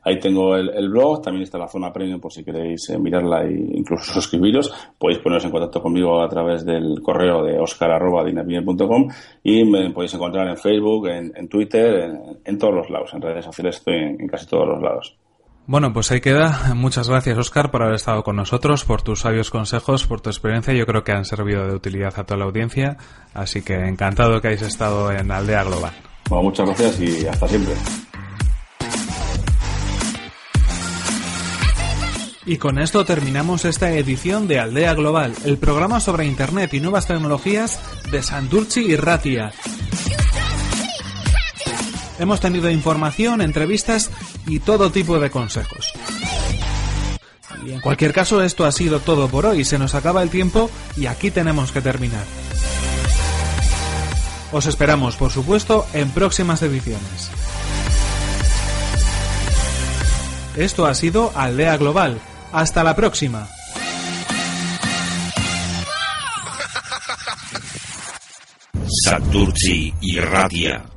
Ahí 0.03 0.17
tengo 0.17 0.55
el, 0.55 0.89
blog, 0.89 1.21
también 1.21 1.43
está 1.43 1.57
la 1.57 1.67
zona 1.67 1.91
premium 1.91 2.21
por 2.21 2.31
si 2.31 2.41
queréis 2.45 2.89
eh, 2.89 2.97
mirarla 2.97 3.43
e 3.43 3.51
incluso 3.51 4.13
suscribiros. 4.13 4.71
Podéis 4.97 5.19
poneros 5.19 5.43
en 5.43 5.51
contacto 5.51 5.81
conmigo 5.81 6.21
a 6.21 6.29
través 6.29 6.63
del 6.63 7.01
correo 7.01 7.43
de 7.43 7.59
oscar.dinapine.com 7.59 9.09
y 9.43 9.65
me 9.65 9.89
podéis 9.91 10.13
encontrar 10.13 10.47
en 10.47 10.55
Facebook, 10.55 11.09
en, 11.09 11.49
Twitter, 11.49 12.17
en, 12.45 12.57
todos 12.57 12.75
los 12.75 12.89
lados. 12.89 13.13
En 13.13 13.21
redes 13.21 13.43
sociales 13.43 13.75
estoy 13.75 13.95
en 13.95 14.27
casi 14.27 14.47
todos 14.47 14.69
los 14.69 14.81
lados. 14.81 15.17
Bueno, 15.67 15.91
pues 15.91 16.09
ahí 16.11 16.21
queda. 16.21 16.73
Muchas 16.75 17.09
gracias, 17.09 17.37
Oscar, 17.37 17.71
por 17.71 17.83
haber 17.83 17.95
estado 17.95 18.23
con 18.23 18.37
nosotros, 18.37 18.85
por 18.85 19.01
tus 19.01 19.19
sabios 19.19 19.49
consejos, 19.49 20.05
por 20.05 20.21
tu 20.21 20.29
experiencia. 20.29 20.73
Yo 20.73 20.85
creo 20.85 21.03
que 21.03 21.11
han 21.11 21.25
servido 21.25 21.67
de 21.67 21.75
utilidad 21.75 22.17
a 22.17 22.23
toda 22.23 22.37
la 22.37 22.45
audiencia. 22.45 22.95
Así 23.33 23.61
que 23.61 23.73
encantado 23.73 24.39
que 24.39 24.47
hayáis 24.47 24.61
estado 24.61 25.11
en 25.11 25.29
Aldea 25.29 25.65
Global. 25.65 25.91
Bueno, 26.29 26.43
muchas 26.43 26.67
gracias 26.67 27.01
y 27.01 27.27
hasta 27.27 27.49
siempre. 27.49 27.73
Y 32.45 32.55
con 32.55 32.79
esto 32.79 33.03
terminamos 33.03 33.65
esta 33.65 33.91
edición 33.91 34.47
de 34.47 34.59
Aldea 34.59 34.93
Global, 34.93 35.33
el 35.43 35.57
programa 35.57 35.99
sobre 35.99 36.25
Internet 36.25 36.73
y 36.75 36.79
nuevas 36.79 37.07
tecnologías 37.07 37.81
de 38.09 38.23
Santurci 38.23 38.85
y 38.85 38.95
Ratia. 38.95 39.51
Hemos 42.19 42.39
tenido 42.39 42.71
información, 42.71 43.41
entrevistas 43.41 44.09
y 44.47 44.59
todo 44.59 44.91
tipo 44.91 45.19
de 45.19 45.29
consejos. 45.29 45.93
Y 47.65 47.71
en 47.71 47.81
cualquier 47.81 48.13
caso, 48.13 48.41
esto 48.41 48.65
ha 48.65 48.71
sido 48.71 48.99
todo 48.99 49.27
por 49.27 49.45
hoy. 49.45 49.65
Se 49.65 49.77
nos 49.77 49.95
acaba 49.95 50.23
el 50.23 50.29
tiempo 50.29 50.69
y 50.95 51.07
aquí 51.07 51.31
tenemos 51.31 51.71
que 51.71 51.81
terminar. 51.81 52.23
Os 54.51 54.65
esperamos, 54.65 55.15
por 55.17 55.31
supuesto, 55.31 55.85
en 55.93 56.09
próximas 56.11 56.61
ediciones. 56.61 57.29
Esto 60.55 60.85
ha 60.85 60.93
sido 60.95 61.31
Aldea 61.35 61.77
Global. 61.77 62.19
Hasta 62.51 62.83
la 62.83 62.95
próxima. 62.95 63.47
Y 70.01 70.19
Radia 70.19 70.96